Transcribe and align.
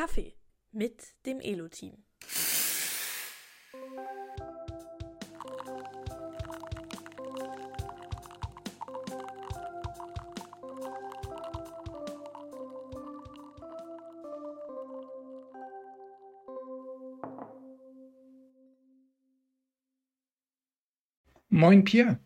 Kaffee 0.00 0.32
mit 0.72 1.02
dem 1.26 1.40
Elo-Team. 1.40 1.92
Moin 21.50 21.84
Pierre. 21.84 22.18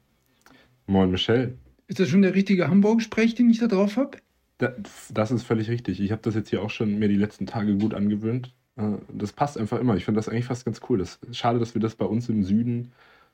Moin 0.86 1.10
Michelle. 1.10 1.58
Ist 1.88 1.98
das 1.98 2.08
schon 2.08 2.22
der 2.22 2.36
richtige 2.36 2.68
Hamburg-Sprech, 2.68 3.34
den 3.34 3.50
ich 3.50 3.58
da 3.58 3.66
drauf 3.66 3.96
habe? 3.96 4.18
Das 4.58 5.30
ist 5.30 5.42
völlig 5.42 5.68
richtig. 5.68 6.00
Ich 6.00 6.12
habe 6.12 6.22
das 6.22 6.34
jetzt 6.34 6.50
hier 6.50 6.62
auch 6.62 6.70
schon 6.70 6.98
mir 6.98 7.08
die 7.08 7.16
letzten 7.16 7.46
Tage 7.46 7.76
gut 7.76 7.94
angewöhnt. 7.94 8.54
Äh, 8.76 8.98
das 9.12 9.32
passt 9.32 9.58
einfach 9.58 9.80
immer. 9.80 9.96
Ich 9.96 10.04
finde 10.04 10.18
das 10.18 10.28
eigentlich 10.28 10.44
fast 10.44 10.64
ganz 10.64 10.80
cool. 10.88 10.98
Das 10.98 11.18
ist 11.28 11.36
schade, 11.36 11.58
dass 11.58 11.74
wir 11.74 11.80
das 11.80 11.96
bei 11.96 12.04
uns 12.04 12.28
im 12.28 12.44
Süden 12.44 12.92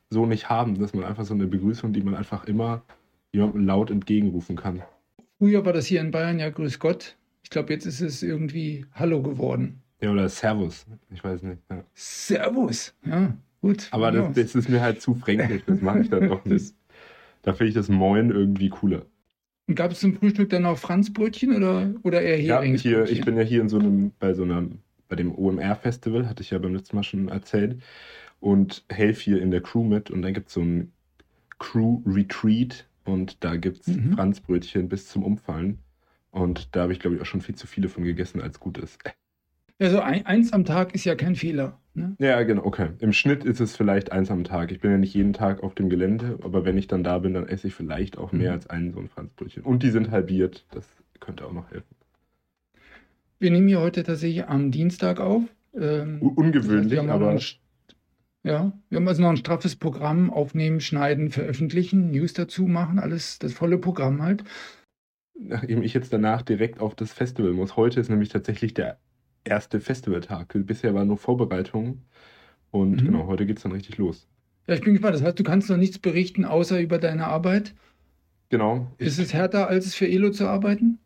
so 0.09 0.27
nicht 0.27 0.49
haben, 0.49 0.79
dass 0.79 0.95
man 0.95 1.05
einfach 1.05 1.25
so 1.25 1.35
eine 1.35 1.47
Begrüßung, 1.47 1.93
die 1.93 2.03
man 2.03 2.15
einfach 2.15 2.45
immer 2.45 2.83
jemandem 3.33 3.67
laut 3.67 3.91
entgegenrufen 3.91 4.57
kann. 4.57 4.83
Früher 5.39 5.65
war 5.65 5.73
das 5.73 5.87
hier 5.87 6.01
in 6.01 6.11
Bayern 6.11 6.39
ja 6.39 6.51
Grüß 6.51 6.79
Gott. 6.79 7.17
Ich 7.43 7.51
glaube, 7.51 7.73
jetzt 7.73 7.87
ist 7.87 8.01
es 8.01 8.23
irgendwie 8.23 8.87
Hallo 8.93 9.23
geworden. 9.23 9.83
Ja, 10.01 10.11
oder 10.11 10.29
Servus. 10.29 10.87
Ich 11.11 11.23
weiß 11.23 11.43
nicht. 11.43 11.63
Ja. 11.71 11.85
Servus, 11.95 12.95
ja, 13.05 13.35
gut. 13.61 13.89
Aber 13.91 14.11
das, 14.11 14.35
das, 14.35 14.55
ist 14.55 14.69
mir 14.69 14.81
halt 14.81 15.01
zu 15.01 15.15
fränkisch. 15.15 15.63
Das 15.67 15.81
mache 15.81 16.01
ich 16.01 16.11
dann 16.11 16.29
doch 16.29 16.45
nicht. 16.45 16.75
Da 17.43 17.55
finde 17.55 17.69
ich 17.71 17.75
das 17.75 17.89
Moin 17.89 18.31
irgendwie 18.31 18.69
cooler. 18.69 19.07
Und 19.71 19.77
gab 19.77 19.93
es 19.93 20.01
zum 20.01 20.17
Frühstück 20.17 20.51
dann 20.51 20.67
auch 20.67 20.79
Franzbrötchen 20.79 21.55
oder, 21.55 21.95
oder 22.03 22.21
eher 22.21 22.39
Heringsbrötchen? 22.39 23.03
Ja, 23.03 23.07
hier, 23.07 23.17
ich 23.17 23.25
bin 23.25 23.37
ja 23.37 23.45
hier 23.45 23.61
in 23.61 23.69
so 23.69 23.79
einem, 23.79 24.11
bei 24.19 24.35
so 24.35 24.43
einem, 24.43 24.81
bei 25.09 25.15
dem 25.15 25.33
OMR-Festival, 25.33 26.29
hatte 26.29 26.43
ich 26.43 26.51
ja 26.51 26.59
beim 26.59 26.75
letzten 26.75 26.97
Mal 26.97 27.05
schon 27.05 27.29
erzählt, 27.29 27.81
und 28.41 28.85
helfe 28.89 29.23
hier 29.23 29.41
in 29.41 29.53
der 29.53 29.61
Crew 29.61 29.85
mit. 29.85 30.11
Und 30.11 30.23
dann 30.23 30.35
gibt 30.35 30.49
es 30.49 30.55
so 30.55 30.61
ein 30.61 30.91
Crew-Retreat 31.61 32.85
und 33.05 33.45
da 33.45 33.55
gibt 33.55 33.83
es 33.83 33.87
mhm. 33.87 34.15
Franzbrötchen 34.15 34.89
bis 34.89 35.07
zum 35.07 35.23
Umfallen. 35.23 35.79
Und 36.33 36.75
da 36.75 36.83
habe 36.83 36.93
ich, 36.93 36.99
glaube 36.99 37.15
ich, 37.15 37.23
auch 37.23 37.27
schon 37.27 37.41
viel 37.41 37.55
zu 37.55 37.69
viele 37.69 37.89
von 37.89 38.03
gegessen, 38.03 38.41
als 38.41 38.59
gut 38.59 38.77
ist. 38.77 38.99
Also 39.81 40.01
ein, 40.01 40.27
eins 40.27 40.53
am 40.53 40.67
Tag 40.67 40.95
ist 40.95 41.05
ja 41.07 41.15
kein 41.15 41.35
Fehler. 41.35 41.81
Ne? 41.95 42.15
Ja, 42.19 42.43
genau, 42.43 42.65
okay. 42.65 42.91
Im 43.01 43.15
Schnitt 43.15 43.45
ist 43.45 43.61
es 43.61 43.77
vielleicht 43.77 44.13
eins 44.13 44.31
am 44.31 44.45
Tag. 44.45 44.71
Ich 44.71 44.81
bin 44.81 44.91
ja 44.91 44.99
nicht 44.99 45.15
jeden 45.15 45.33
Tag 45.33 45.63
auf 45.63 45.75
dem 45.75 45.89
Gelände, 45.89 46.39
aber 46.43 46.67
wenn 46.67 46.77
ich 46.77 46.87
dann 46.87 47.03
da 47.03 47.19
bin, 47.19 47.33
dann 47.33 47.49
esse 47.49 47.69
ich 47.69 47.75
vielleicht 47.75 48.19
auch 48.19 48.31
mehr 48.31 48.51
mhm. 48.51 48.57
als 48.57 48.69
einen 48.69 48.93
so 48.93 49.01
ein 49.01 49.09
Franzbrötchen. 49.09 49.63
Und 49.63 49.83
die 49.83 49.91
sind 49.91 50.11
halbiert. 50.11 50.67
Das 50.71 50.87
könnte 51.19 51.47
auch 51.47 51.53
noch 51.53 51.71
helfen. 51.71 51.97
Wir 53.39 53.51
nehmen 53.51 53.69
hier 53.69 53.81
heute 53.81 54.03
tatsächlich 54.03 54.47
am 54.47 54.71
Dienstag 54.71 55.19
auf. 55.19 55.43
Ähm, 55.75 56.21
Ungewöhnlich, 56.21 56.91
das 56.91 57.01
heißt, 57.01 57.11
aber. 57.11 57.31
Ein, 57.31 57.41
ja, 58.43 58.73
wir 58.91 58.97
haben 58.97 59.09
also 59.09 59.23
noch 59.23 59.31
ein 59.31 59.37
straffes 59.39 59.77
Programm 59.77 60.31
aufnehmen, 60.31 60.81
schneiden, 60.81 61.31
veröffentlichen, 61.31 62.11
News 62.11 62.35
dazu 62.35 62.67
machen, 62.67 62.99
alles 62.99 63.39
das 63.39 63.55
volle 63.55 63.79
Programm 63.79 64.23
halt. 64.23 64.45
Nachdem 65.39 65.83
ich 65.83 65.95
jetzt 65.95 66.13
danach 66.13 66.43
direkt 66.43 66.81
auf 66.81 66.95
das 66.95 67.13
Festival 67.13 67.53
muss. 67.53 67.77
Heute 67.77 67.99
ist 67.99 68.11
nämlich 68.11 68.29
tatsächlich 68.29 68.75
der 68.75 68.99
erste 69.45 69.81
Festivaltag. 69.81 70.55
Bisher 70.67 70.95
war 70.95 71.05
nur 71.05 71.17
Vorbereitung 71.17 72.03
und 72.71 73.03
mhm. 73.03 73.07
genau, 73.07 73.27
heute 73.27 73.47
geht 73.47 73.57
es 73.57 73.63
dann 73.63 73.73
richtig 73.73 73.99
los. 73.99 74.29
Ja, 74.67 74.75
ich 74.75 74.83
bin 74.83 74.95
gespannt. 74.95 75.15
Das 75.15 75.23
heißt, 75.23 75.39
du 75.39 75.43
kannst 75.43 75.69
noch 75.69 75.77
nichts 75.77 75.99
berichten, 75.99 76.45
außer 76.45 76.81
über 76.81 76.99
deine 76.99 77.27
Arbeit. 77.27 77.75
Genau. 78.51 78.91
Ist 78.99 79.19
es 79.19 79.33
härter, 79.33 79.69
als 79.69 79.87
es 79.87 79.95
für 79.95 80.09
Elo 80.09 80.31
zu 80.31 80.47
arbeiten? 80.47 80.99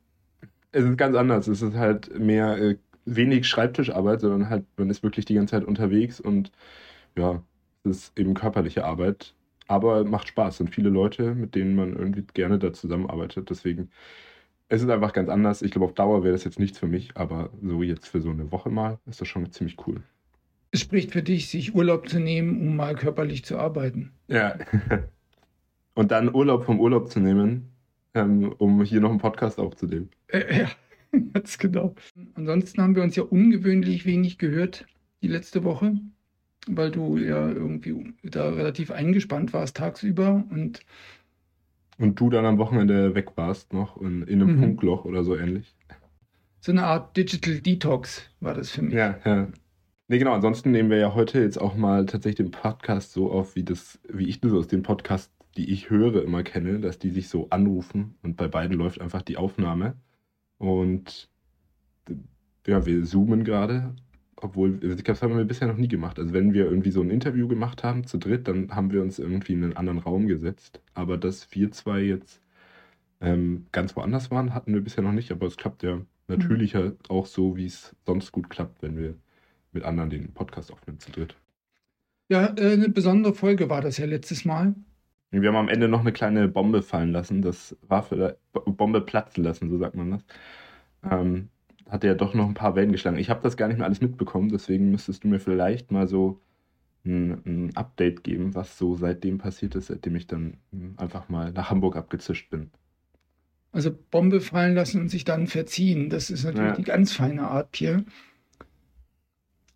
Es 0.73 0.85
ist 0.85 0.99
ganz 0.99 1.17
anders. 1.17 1.47
Es 1.47 1.63
ist 1.63 1.75
halt 1.75 2.19
mehr 2.19 2.59
äh, 2.59 2.77
wenig 3.05 3.47
Schreibtischarbeit, 3.47 4.21
sondern 4.21 4.51
halt, 4.51 4.65
man 4.77 4.91
ist 4.91 5.03
wirklich 5.03 5.25
die 5.25 5.35
ganze 5.35 5.53
Zeit 5.53 5.65
unterwegs 5.65 6.21
und 6.21 6.51
ja, 7.17 7.43
es 7.85 7.91
ist 7.91 8.19
eben 8.19 8.35
körperliche 8.35 8.85
Arbeit. 8.85 9.35
Aber 9.67 10.05
macht 10.05 10.29
Spaß. 10.29 10.55
Es 10.55 10.59
sind 10.59 10.75
viele 10.75 10.91
Leute, 10.91 11.35
mit 11.35 11.55
denen 11.55 11.75
man 11.75 11.95
irgendwie 11.95 12.25
gerne 12.35 12.59
da 12.59 12.73
zusammenarbeitet. 12.73 13.49
Deswegen 13.49 13.91
es 14.69 14.83
ist 14.83 14.89
einfach 14.89 15.13
ganz 15.13 15.29
anders. 15.29 15.63
Ich 15.63 15.71
glaube, 15.71 15.87
auf 15.87 15.95
Dauer 15.95 16.23
wäre 16.25 16.33
das 16.33 16.45
jetzt 16.45 16.59
nichts 16.59 16.79
für 16.79 16.87
mich, 16.87 17.17
aber 17.17 17.51
so 17.63 17.83
jetzt 17.83 18.09
für 18.09 18.21
so 18.21 18.31
eine 18.31 18.51
Woche 18.51 18.71
mal 18.71 18.99
ist 19.07 19.21
das 19.21 19.29
schon 19.29 19.51
ziemlich 19.53 19.77
cool. 19.87 20.03
Es 20.71 20.81
spricht 20.81 21.13
für 21.13 21.23
dich, 21.23 21.49
sich 21.49 21.75
Urlaub 21.75 22.09
zu 22.09 22.19
nehmen, 22.19 22.61
um 22.61 22.77
mal 22.77 22.97
körperlich 22.97 23.45
zu 23.45 23.59
arbeiten. 23.59 24.13
Ja. 24.29 24.57
Und 25.95 26.11
dann 26.11 26.35
Urlaub 26.35 26.65
vom 26.65 26.81
Urlaub 26.81 27.11
zu 27.11 27.21
nehmen, 27.21 27.71
ähm, 28.15 28.53
um 28.59 28.83
hier 28.83 29.01
noch 29.01 29.11
einen 29.11 29.21
Podcast 29.21 29.61
aufzunehmen. 29.61 30.11
Äh, 30.29 30.59
ja, 30.63 30.69
ganz 31.33 31.59
genau. 31.59 31.95
Ansonsten 32.35 32.83
haben 32.83 32.97
wir 32.97 33.05
uns 33.05 33.15
ja 33.15 33.23
ungewöhnlich 33.23 34.05
wenig 34.05 34.39
gehört 34.39 34.87
die 35.23 35.29
letzte 35.29 35.63
Woche, 35.63 35.95
weil 36.67 36.91
du 36.91 37.17
ja 37.19 37.49
irgendwie 37.49 38.15
da 38.25 38.51
relativ 38.51 38.91
eingespannt 38.91 39.53
warst 39.53 39.77
tagsüber 39.77 40.45
und 40.51 40.81
und 41.99 42.19
du 42.19 42.31
dann 42.31 42.45
am 42.45 42.59
Wochenende 42.59 43.15
weg 43.15 43.33
warst 43.37 43.73
noch 43.73 44.01
in, 44.01 44.23
in 44.23 44.43
einem 44.43 44.57
mhm. 44.57 44.61
Funkloch 44.61 45.05
oder 45.05 45.25
so 45.25 45.37
ähnlich. 45.37 45.75
So 46.61 46.73
eine 46.73 46.85
Art 46.85 47.17
Digital 47.17 47.61
Detox 47.61 48.23
war 48.41 48.55
das 48.55 48.71
für 48.71 48.83
mich. 48.83 48.95
Ja, 48.95 49.19
ja. 49.25 49.49
Nee, 50.09 50.19
genau. 50.19 50.33
Ansonsten 50.33 50.71
nehmen 50.71 50.91
wir 50.91 50.99
ja 50.99 51.15
heute 51.15 51.41
jetzt 51.41 51.61
auch 51.61 51.77
mal 51.77 52.07
tatsächlich 52.07 52.47
den 52.47 52.51
Podcast 52.51 53.13
so 53.13 53.31
auf, 53.31 53.57
wie 53.57 53.65
das, 53.65 53.99
wie 54.09 54.29
ich 54.29 54.41
das 54.41 54.53
aus 54.53 54.67
den 54.67 54.83
Podcasts, 54.83 55.33
die 55.57 55.71
ich 55.71 55.91
höre, 55.91 56.23
immer 56.23 56.43
kenne, 56.43 56.81
dass 56.81 56.99
die 56.99 57.11
sich 57.11 57.29
so 57.29 57.49
anrufen 57.51 58.17
und 58.23 58.37
bei 58.37 58.49
beiden 58.49 58.77
läuft 58.77 59.01
einfach 59.01 59.23
die 59.23 59.37
Aufnahme. 59.37 59.97
Und 60.59 61.29
ja, 62.67 62.87
wir 62.87 63.05
zoomen 63.05 63.45
gerade 63.45 63.95
obwohl, 64.45 64.75
ich 64.75 64.81
glaube, 64.81 65.03
das 65.05 65.23
haben 65.23 65.37
wir 65.37 65.45
bisher 65.45 65.67
noch 65.67 65.79
nie 65.79 65.89
gemacht. 65.89 66.19
Also 66.19 66.35
wenn 66.35 66.53
wir 66.53 66.67
irgendwie 66.67 66.91
so 66.91 67.01
ein 67.01 67.09
Interview 67.09 67.49
gemacht 67.49 67.83
haben 67.83 68.07
zu 68.07 68.19
dritt, 68.19 68.47
dann 68.47 68.71
haben 68.75 68.93
wir 68.93 69.01
uns 69.01 69.19
irgendwie 69.19 69.55
in 69.55 69.65
einen 69.65 69.77
anderen 69.77 69.99
Raum 69.99 70.27
gesetzt. 70.27 70.83
Aber 70.93 71.17
dass 71.17 71.51
wir 71.53 71.71
zwei 71.73 72.03
jetzt 72.03 72.43
ähm, 73.23 73.65
ganz 73.73 73.97
woanders 73.97 74.31
waren, 74.31 74.55
hatten 74.55 74.75
wir 74.75 74.83
bisher 74.83 75.03
noch 75.03 75.13
nicht. 75.13 75.33
Aber 75.33 75.47
es 75.47 75.57
klappt 75.57 75.83
ja 75.83 75.99
natürlicher 76.29 76.91
mhm. 76.91 76.97
auch 77.09 77.25
so, 77.25 77.57
wie 77.57 77.65
es 77.65 77.97
sonst 78.05 78.33
gut 78.33 78.51
klappt, 78.51 78.83
wenn 78.83 78.99
wir 78.99 79.15
mit 79.73 79.83
anderen 79.83 80.11
den 80.11 80.35
Podcast 80.35 80.71
aufnehmen 80.71 81.01
zu 81.01 81.11
dritt. 81.11 81.37
Ja, 82.29 82.55
äh, 82.59 82.75
eine 82.75 82.91
besondere 82.91 83.33
Folge 83.33 83.71
war 83.71 83.81
das 83.81 83.97
ja 83.97 84.05
letztes 84.05 84.45
Mal. 84.45 84.75
Wir 85.31 85.49
haben 85.49 85.57
am 85.57 85.69
Ende 85.69 85.89
noch 85.89 86.01
eine 86.01 86.13
kleine 86.13 86.49
Bombe 86.49 86.83
fallen 86.83 87.13
lassen. 87.13 87.41
Das 87.41 87.77
war 87.81 88.03
für 88.03 88.37
Bombe 88.53 89.01
platzen 89.01 89.43
lassen, 89.43 89.71
so 89.71 89.79
sagt 89.79 89.97
man 89.97 90.11
das. 90.11 90.25
Ähm, 91.11 91.49
hat 91.89 92.05
er 92.05 92.13
ja 92.13 92.17
doch 92.17 92.35
noch 92.35 92.47
ein 92.47 92.55
paar 92.55 92.77
Wellen 92.77 92.93
geschlagen. 92.93 93.19
Ich 93.19 93.31
habe 93.31 93.43
das 93.43 93.57
gar 93.57 93.69
nicht 93.69 93.79
mehr 93.79 93.87
alles 93.87 94.01
mitbekommen, 94.01 94.49
deswegen 94.49 94.91
müsstest 94.91 95.25
du 95.25 95.29
mir 95.29 95.41
vielleicht 95.41 95.91
mal 95.91 96.07
so 96.07 96.41
ein, 97.05 97.43
ein, 97.45 97.77
Update 97.77 98.25
geben, 98.25 98.55
was 98.55 98.79
so 98.79 98.97
seitdem 98.97 99.39
passiert 99.39 99.75
ist, 99.75 99.87
seitdem 99.87 100.17
ich 100.17 100.27
dann 100.27 100.57
einfach 100.97 101.29
mal 101.29 101.53
nach 101.53 101.71
Hamburg 101.71 101.97
abgezischt 101.97 102.51
bin. 102.51 102.71
Also 103.73 103.91
Bombe 104.11 104.41
fallen 104.41 104.75
lassen 104.75 105.01
und 105.01 105.09
sich 105.09 105.25
dann 105.25 105.47
verziehen, 105.47 106.09
das 106.09 106.31
ist 106.31 106.45
natürlich 106.45 106.71
ja. 106.71 106.77
die 106.77 106.85
ganz 106.85 107.13
feine 107.13 107.49
Art, 107.49 107.73
Pierre. 107.73 108.05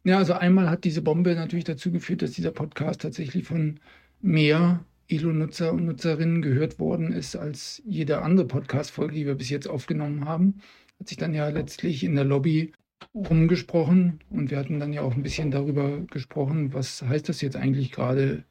Ja, 0.04 0.18
also 0.18 0.32
einmal 0.34 0.70
hat 0.70 0.84
diese 0.84 1.02
Bombe 1.02 1.34
natürlich 1.34 1.64
dazu 1.64 1.90
geführt, 1.90 2.22
dass 2.22 2.30
dieser 2.30 2.52
Podcast 2.52 3.02
tatsächlich 3.02 3.46
von 3.46 3.80
mehr 4.22 4.84
Elo-Nutzer 5.08 5.72
und 5.72 5.84
Nutzerinnen 5.84 6.40
gehört 6.40 6.78
worden 6.78 7.12
ist 7.12 7.36
als 7.36 7.82
jede 7.84 8.22
andere 8.22 8.46
Podcast-Folge, 8.46 9.14
die 9.14 9.26
wir 9.26 9.34
bis 9.34 9.50
jetzt 9.50 9.66
aufgenommen 9.66 10.24
haben 10.24 10.60
hat 11.00 11.08
sich 11.08 11.16
dann 11.16 11.34
ja 11.34 11.48
letztlich 11.48 12.04
in 12.04 12.14
der 12.14 12.24
Lobby 12.24 12.72
rumgesprochen 13.14 14.20
und 14.30 14.50
wir 14.50 14.58
hatten 14.58 14.80
dann 14.80 14.92
ja 14.92 15.02
auch 15.02 15.14
ein 15.14 15.22
bisschen 15.22 15.50
darüber 15.50 16.00
gesprochen, 16.00 16.74
was 16.74 17.02
heißt 17.02 17.28
das 17.28 17.40
jetzt 17.40 17.56
eigentlich 17.56 17.92
gerade, 17.92 18.44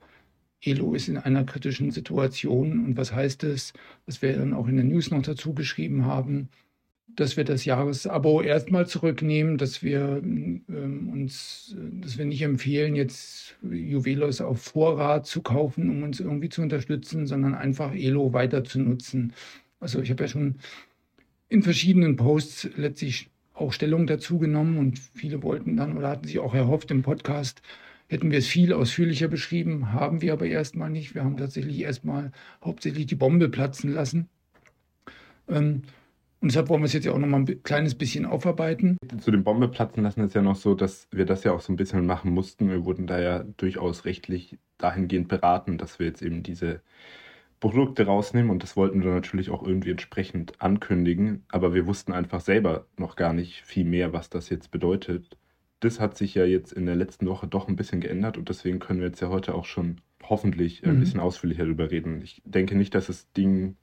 Elo 0.62 0.96
ist 0.96 1.08
in 1.08 1.18
einer 1.18 1.44
kritischen 1.44 1.92
Situation 1.92 2.84
und 2.84 2.98
was 2.98 3.14
heißt 3.14 3.44
es, 3.44 3.74
was 4.06 4.22
wir 4.22 4.36
dann 4.38 4.54
auch 4.54 4.68
in 4.68 4.76
der 4.76 4.86
News 4.86 5.12
noch 5.12 5.22
dazu 5.22 5.54
geschrieben 5.54 6.06
haben, 6.06 6.50
dass 7.16 7.38
wir 7.38 7.44
das 7.44 7.66
Jahresabo 7.66 8.42
erstmal 8.42 8.88
zurücknehmen, 8.88 9.58
dass 9.58 9.84
wir 9.84 10.22
ähm, 10.24 11.10
uns, 11.12 11.76
dass 12.02 12.18
wir 12.18 12.26
nicht 12.26 12.42
empfehlen, 12.42 12.96
jetzt 12.96 13.56
Juvelos 13.64 14.42
auf 14.42 14.62
Vorrat 14.62 15.26
zu 15.26 15.42
kaufen, 15.42 15.90
um 15.90 16.04
uns 16.04 16.20
irgendwie 16.20 16.50
zu 16.50 16.62
unterstützen, 16.62 17.28
sondern 17.28 17.56
einfach 17.56 17.94
Elo 17.94 18.34
weiter 18.34 18.64
zu 18.64 18.80
nutzen. 18.80 19.34
Also 19.80 20.02
ich 20.02 20.10
habe 20.10 20.24
ja 20.24 20.28
schon 20.28 20.56
in 21.50 21.64
verschiedenen 21.64 22.16
Posts 22.16 22.70
letztlich 22.76 23.30
auch 23.54 23.74
Stellung 23.74 24.08
dazu 24.08 24.38
genommen 24.38 24.78
und 24.78 25.00
viele 25.00 25.42
wollten 25.44 25.78
dann 25.78 25.98
oder 25.98 26.10
hatten 26.10 26.28
sich 26.28 26.40
auch 26.40 26.54
erhofft, 26.54 26.92
im 26.92 27.02
Podcast 27.02 27.62
hätten 28.08 28.32
wir 28.32 28.38
es 28.38 28.48
viel 28.48 28.74
ausführlicher 28.74 29.28
beschrieben, 29.28 29.92
haben 29.92 30.22
wir 30.22 30.34
aber 30.34 30.46
erstmal 30.46 30.90
nicht. 30.90 31.16
Wir 31.16 31.24
haben 31.24 31.38
tatsächlich 31.38 31.80
erstmal 31.82 32.32
hauptsächlich 32.64 33.06
die 33.06 33.16
Bombe 33.16 33.50
platzen 33.50 33.92
lassen. 33.92 34.30
Ähm, 35.50 35.84
und 36.40 36.52
deshalb 36.52 36.70
wollen 36.70 36.82
wir 36.82 36.86
es 36.86 36.94
jetzt 36.94 37.06
ja 37.06 37.14
auch 37.14 37.18
nochmal 37.18 37.42
ein 37.42 37.64
kleines 37.64 37.96
bisschen 37.96 38.26
aufarbeiten. 38.26 38.98
Zu 39.20 39.32
dem 39.32 39.44
Bombe 39.44 39.68
platzen 39.68 40.04
lassen 40.04 40.22
ist 40.22 40.36
ja 40.36 40.42
noch 40.44 40.56
so, 40.56 40.76
dass 40.76 41.08
wir 41.12 41.26
das 41.26 41.44
ja 41.44 41.52
auch 41.52 41.62
so 41.62 41.74
ein 41.74 41.78
bisschen 41.78 42.06
machen 42.06 42.32
mussten. 42.32 42.70
Wir 42.70 42.86
wurden 42.86 43.08
da 43.08 43.20
ja 43.20 43.44
durchaus 43.58 44.06
rechtlich 44.06 44.58
dahingehend 44.78 45.30
beraten, 45.30 45.80
dass 45.80 45.98
wir 45.98 46.06
jetzt 46.06 46.22
eben 46.22 46.44
diese 46.44 46.82
Produkte 47.60 48.06
rausnehmen 48.06 48.52
und 48.52 48.62
das 48.62 48.76
wollten 48.76 49.04
wir 49.04 49.12
natürlich 49.12 49.50
auch 49.50 49.64
irgendwie 49.64 49.92
entsprechend 49.92 50.62
ankündigen, 50.62 51.44
aber 51.50 51.74
wir 51.74 51.88
wussten 51.88 52.14
einfach 52.14 52.42
selber 52.42 52.86
noch 52.98 53.16
gar 53.16 53.34
nicht 53.34 53.64
viel 53.64 53.86
mehr, 53.86 54.14
was 54.14 54.30
das 54.30 54.50
jetzt 54.50 54.70
bedeutet. 54.70 55.38
Das 55.80 56.00
hat 56.00 56.18
sich 56.18 56.36
ja 56.36 56.46
jetzt 56.46 56.72
in 56.72 56.86
der 56.86 56.96
letzten 56.96 57.28
Woche 57.28 57.48
doch 57.48 57.68
ein 57.68 57.76
bisschen 57.76 58.02
geändert 58.02 58.38
und 58.38 58.50
deswegen 58.50 58.80
können 58.80 59.00
wir 59.00 59.08
jetzt 59.08 59.22
ja 59.22 59.30
heute 59.30 59.56
auch 59.56 59.66
schon 59.66 60.02
hoffentlich 60.24 60.86
ein 60.86 60.96
mhm. 60.96 61.00
bisschen 61.00 61.20
ausführlicher 61.20 61.64
darüber 61.64 61.90
reden. 61.90 62.22
Ich 62.22 62.42
denke 62.46 62.76
nicht, 62.76 62.94
dass 62.94 63.08
das 63.08 63.32
Ding 63.32 63.76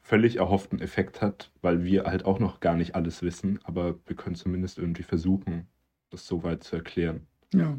völlig 0.00 0.36
erhofften 0.36 0.80
Effekt 0.80 1.20
hat, 1.20 1.50
weil 1.60 1.84
wir 1.84 2.04
halt 2.04 2.24
auch 2.24 2.38
noch 2.38 2.60
gar 2.60 2.76
nicht 2.76 2.94
alles 2.94 3.22
wissen, 3.22 3.60
aber 3.64 3.98
wir 4.06 4.16
können 4.16 4.34
zumindest 4.34 4.78
irgendwie 4.78 5.02
versuchen, 5.02 5.66
das 6.10 6.26
soweit 6.26 6.64
zu 6.64 6.76
erklären. 6.76 7.26
Ja, 7.52 7.78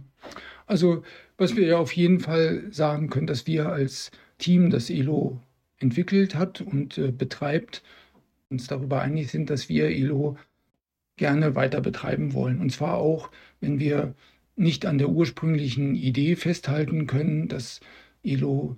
also 0.67 1.03
was 1.37 1.55
wir 1.55 1.65
ja 1.65 1.77
auf 1.77 1.93
jeden 1.93 2.19
Fall 2.19 2.67
sagen 2.71 3.09
können, 3.09 3.27
dass 3.27 3.47
wir 3.47 3.69
als 3.69 4.11
Team, 4.41 4.69
das 4.69 4.89
ELO 4.89 5.41
entwickelt 5.77 6.35
hat 6.35 6.61
und 6.61 6.97
äh, 6.97 7.11
betreibt, 7.11 7.83
uns 8.49 8.67
darüber 8.67 9.01
einig 9.01 9.31
sind, 9.31 9.49
dass 9.49 9.69
wir 9.69 9.89
ELO 9.89 10.37
gerne 11.15 11.55
weiter 11.55 11.81
betreiben 11.81 12.33
wollen. 12.33 12.59
Und 12.59 12.71
zwar 12.71 12.95
auch, 12.95 13.31
wenn 13.61 13.79
wir 13.79 14.13
nicht 14.55 14.85
an 14.85 14.97
der 14.97 15.09
ursprünglichen 15.09 15.95
Idee 15.95 16.35
festhalten 16.35 17.07
können, 17.07 17.47
dass 17.47 17.79
ELO 18.23 18.77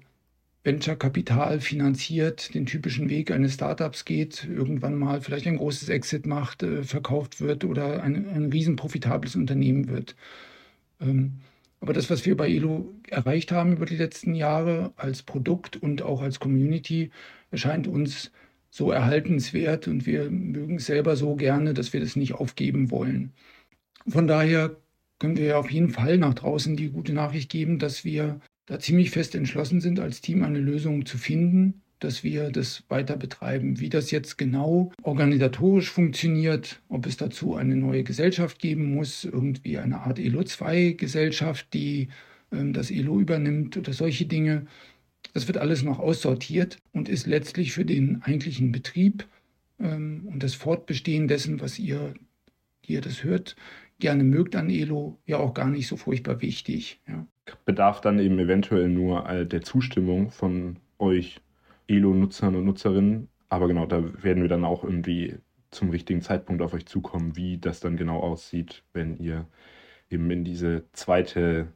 Venture 0.63 0.95
Kapital 0.95 1.59
finanziert, 1.59 2.53
den 2.53 2.65
typischen 2.65 3.09
Weg 3.09 3.31
eines 3.31 3.55
Startups 3.55 4.05
geht, 4.05 4.45
irgendwann 4.45 4.95
mal 4.95 5.19
vielleicht 5.19 5.45
ein 5.45 5.57
großes 5.57 5.89
Exit 5.89 6.25
macht, 6.25 6.63
äh, 6.63 6.83
verkauft 6.83 7.41
wird 7.41 7.65
oder 7.65 8.01
ein, 8.01 8.29
ein 8.29 8.49
riesen 8.51 8.77
profitables 8.77 9.35
Unternehmen 9.35 9.89
wird. 9.89 10.15
Ähm, 11.01 11.41
aber 11.83 11.91
das, 11.91 12.09
was 12.09 12.25
wir 12.25 12.37
bei 12.37 12.47
ELO 12.47 12.93
erreicht 13.09 13.51
haben 13.51 13.73
über 13.73 13.85
die 13.85 13.97
letzten 13.97 14.35
Jahre 14.35 14.93
als 14.95 15.21
Produkt 15.21 15.75
und 15.75 16.01
auch 16.01 16.21
als 16.21 16.39
Community, 16.39 17.11
erscheint 17.51 17.87
uns 17.87 18.31
so 18.69 18.89
erhaltenswert 18.89 19.89
und 19.89 20.05
wir 20.05 20.31
mögen 20.31 20.77
es 20.77 20.85
selber 20.85 21.17
so 21.17 21.35
gerne, 21.35 21.73
dass 21.73 21.91
wir 21.91 21.99
das 21.99 22.15
nicht 22.15 22.35
aufgeben 22.35 22.89
wollen. 22.89 23.33
Von 24.07 24.27
daher 24.27 24.77
können 25.19 25.35
wir 25.35 25.59
auf 25.59 25.69
jeden 25.71 25.89
Fall 25.89 26.17
nach 26.17 26.35
draußen 26.35 26.77
die 26.77 26.89
gute 26.89 27.11
Nachricht 27.11 27.51
geben, 27.51 27.79
dass 27.79 28.05
wir 28.05 28.39
da 28.65 28.79
ziemlich 28.79 29.09
fest 29.11 29.35
entschlossen 29.35 29.81
sind, 29.81 29.99
als 29.99 30.21
Team 30.21 30.41
eine 30.43 30.59
Lösung 30.59 31.05
zu 31.05 31.17
finden, 31.17 31.82
dass 32.03 32.23
wir 32.23 32.51
das 32.51 32.83
weiter 32.89 33.15
betreiben. 33.15 33.79
Wie 33.79 33.89
das 33.89 34.11
jetzt 34.11 34.37
genau 34.37 34.91
organisatorisch 35.01 35.89
funktioniert, 35.89 36.81
ob 36.89 37.05
es 37.05 37.17
dazu 37.17 37.55
eine 37.55 37.75
neue 37.75 38.03
Gesellschaft 38.03 38.59
geben 38.59 38.93
muss, 38.93 39.23
irgendwie 39.23 39.77
eine 39.77 40.01
Art 40.01 40.19
ELO-2-Gesellschaft, 40.19 41.73
die 41.73 42.09
ähm, 42.51 42.73
das 42.73 42.91
ELO 42.91 43.19
übernimmt 43.19 43.77
oder 43.77 43.93
solche 43.93 44.25
Dinge, 44.25 44.65
das 45.33 45.47
wird 45.47 45.57
alles 45.57 45.83
noch 45.83 45.99
aussortiert 45.99 46.77
und 46.91 47.07
ist 47.07 47.25
letztlich 47.27 47.71
für 47.71 47.85
den 47.85 48.21
eigentlichen 48.23 48.71
Betrieb 48.71 49.25
ähm, 49.79 50.27
und 50.31 50.43
das 50.43 50.53
Fortbestehen 50.53 51.27
dessen, 51.27 51.61
was 51.61 51.79
ihr, 51.79 52.13
ihr 52.85 53.01
das 53.01 53.23
hört, 53.23 53.55
gerne 53.99 54.23
mögt 54.23 54.55
an 54.55 54.69
Elo, 54.69 55.17
ja 55.25 55.37
auch 55.37 55.53
gar 55.53 55.69
nicht 55.69 55.87
so 55.87 55.95
furchtbar 55.95 56.41
wichtig. 56.41 56.99
Ja. 57.07 57.25
Bedarf 57.65 58.01
dann 58.01 58.19
eben 58.19 58.39
eventuell 58.39 58.89
nur 58.89 59.45
der 59.45 59.61
Zustimmung 59.61 60.31
von 60.31 60.77
euch 60.99 61.39
Elo-Nutzern 61.87 62.55
und 62.55 62.65
Nutzerinnen. 62.65 63.29
Aber 63.49 63.67
genau, 63.67 63.85
da 63.85 64.03
werden 64.23 64.41
wir 64.41 64.49
dann 64.49 64.65
auch 64.65 64.83
irgendwie 64.83 65.35
zum 65.71 65.89
richtigen 65.89 66.21
Zeitpunkt 66.21 66.61
auf 66.61 66.73
euch 66.73 66.85
zukommen, 66.85 67.35
wie 67.35 67.57
das 67.57 67.79
dann 67.79 67.97
genau 67.97 68.19
aussieht, 68.19 68.83
wenn 68.93 69.17
ihr 69.17 69.47
eben 70.09 70.29
in 70.29 70.43
diese 70.43 70.83
zweite 70.93 71.67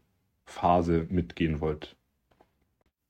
Phase 0.46 1.08
mitgehen 1.10 1.60
wollt. 1.60 1.96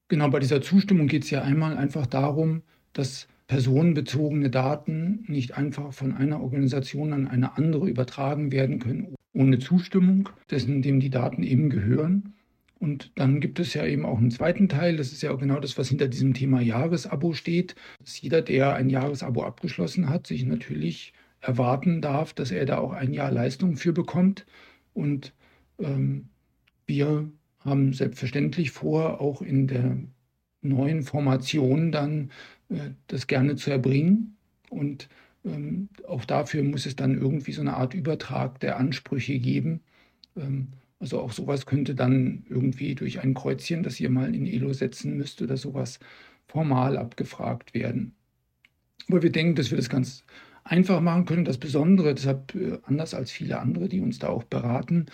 Genau, 0.08 0.30
bei 0.30 0.40
dieser 0.40 0.62
Zustimmung 0.62 1.08
geht 1.08 1.26
es 1.26 1.30
ja 1.30 1.42
einmal 1.42 1.78
einfach 1.78 2.08
darum, 2.08 2.64
dass 2.94 3.28
personenbezogene 3.48 4.50
Daten 4.50 5.26
nicht 5.28 5.58
einfach 5.58 5.94
von 5.94 6.14
einer 6.14 6.42
Organisation 6.42 7.14
an 7.14 7.28
eine 7.28 7.58
andere 7.58 7.90
übertragen 7.90 8.52
werden 8.52 8.80
können 8.80 9.18
ohne 9.38 9.60
Zustimmung 9.60 10.30
dessen, 10.50 10.82
dem 10.82 11.00
die 11.00 11.10
Daten 11.10 11.44
eben 11.44 11.70
gehören. 11.70 12.34
Und 12.80 13.12
dann 13.16 13.40
gibt 13.40 13.60
es 13.60 13.74
ja 13.74 13.86
eben 13.86 14.06
auch 14.06 14.18
einen 14.20 14.32
zweiten 14.32 14.70
Teil, 14.70 14.98
das 14.98 15.12
ist 15.12 15.24
ja 15.24 15.32
auch 15.32 15.40
genau 15.40 15.60
das, 15.60 15.78
was 15.78 15.90
hinter 15.90 16.08
diesem 16.08 16.34
Thema 16.34 16.62
Jahresabo 16.62 17.34
steht, 17.34 17.76
dass 18.00 18.22
jeder, 18.22 18.42
der 18.42 18.76
ein 18.76 18.90
Jahresabo 18.90 19.44
abgeschlossen 19.44 20.10
hat, 20.10 20.28
sich 20.28 20.46
natürlich 20.46 21.14
erwarten 21.42 22.02
darf, 22.02 22.34
dass 22.34 22.52
er 22.52 22.66
da 22.66 22.78
auch 22.78 22.94
ein 22.94 23.14
Jahr 23.14 23.32
Leistung 23.32 23.78
für 23.78 23.94
bekommt. 23.94 24.46
Und 24.94 25.34
ähm, 25.80 26.30
wir 26.86 27.32
haben 27.60 27.94
selbstverständlich 27.94 28.72
vor, 28.72 29.22
auch 29.22 29.42
in 29.42 29.68
der 29.68 29.98
neuen 30.62 31.04
Formation 31.04 31.92
dann 31.92 32.32
äh, 32.70 32.92
das 33.08 33.28
gerne 33.28 33.56
zu 33.56 33.72
erbringen. 33.72 34.38
Und 34.70 35.10
ähm, 35.46 35.90
auch 36.08 36.26
dafür 36.26 36.64
muss 36.64 36.86
es 36.86 36.96
dann 36.96 37.18
irgendwie 37.18 37.54
so 37.54 37.62
eine 37.62 37.76
Art 37.76 37.94
Übertrag 37.94 38.60
der 38.60 38.78
Ansprüche 38.78 39.40
geben. 39.40 39.82
Ähm, 40.36 40.70
also 41.00 41.20
auch 41.20 41.32
sowas 41.32 41.66
könnte 41.66 41.96
dann 41.96 42.46
irgendwie 42.50 42.96
durch 42.96 43.20
ein 43.22 43.34
Kreuzchen, 43.34 43.84
das 43.84 44.00
ihr 44.00 44.10
mal 44.10 44.34
in 44.34 44.48
Elo 44.48 44.74
setzen 44.74 45.16
müsst 45.18 45.42
oder 45.42 45.58
sowas 45.58 46.00
formal 46.48 46.98
abgefragt 46.98 47.74
werden. 47.74 48.16
Aber 49.08 49.22
wir 49.22 49.32
denken, 49.32 49.56
dass 49.56 49.72
wir 49.72 49.78
das 49.78 49.90
ganz 49.90 50.24
einfach 50.64 51.02
machen 51.02 51.26
können. 51.26 51.46
Das 51.46 51.58
Besondere, 51.58 52.14
deshalb 52.14 52.56
äh, 52.56 52.80
anders 52.84 53.14
als 53.14 53.32
viele 53.32 53.60
andere, 53.60 53.90
die 53.90 54.02
uns 54.02 54.20
da 54.20 54.30
auch 54.30 54.44
beraten, 54.44 55.06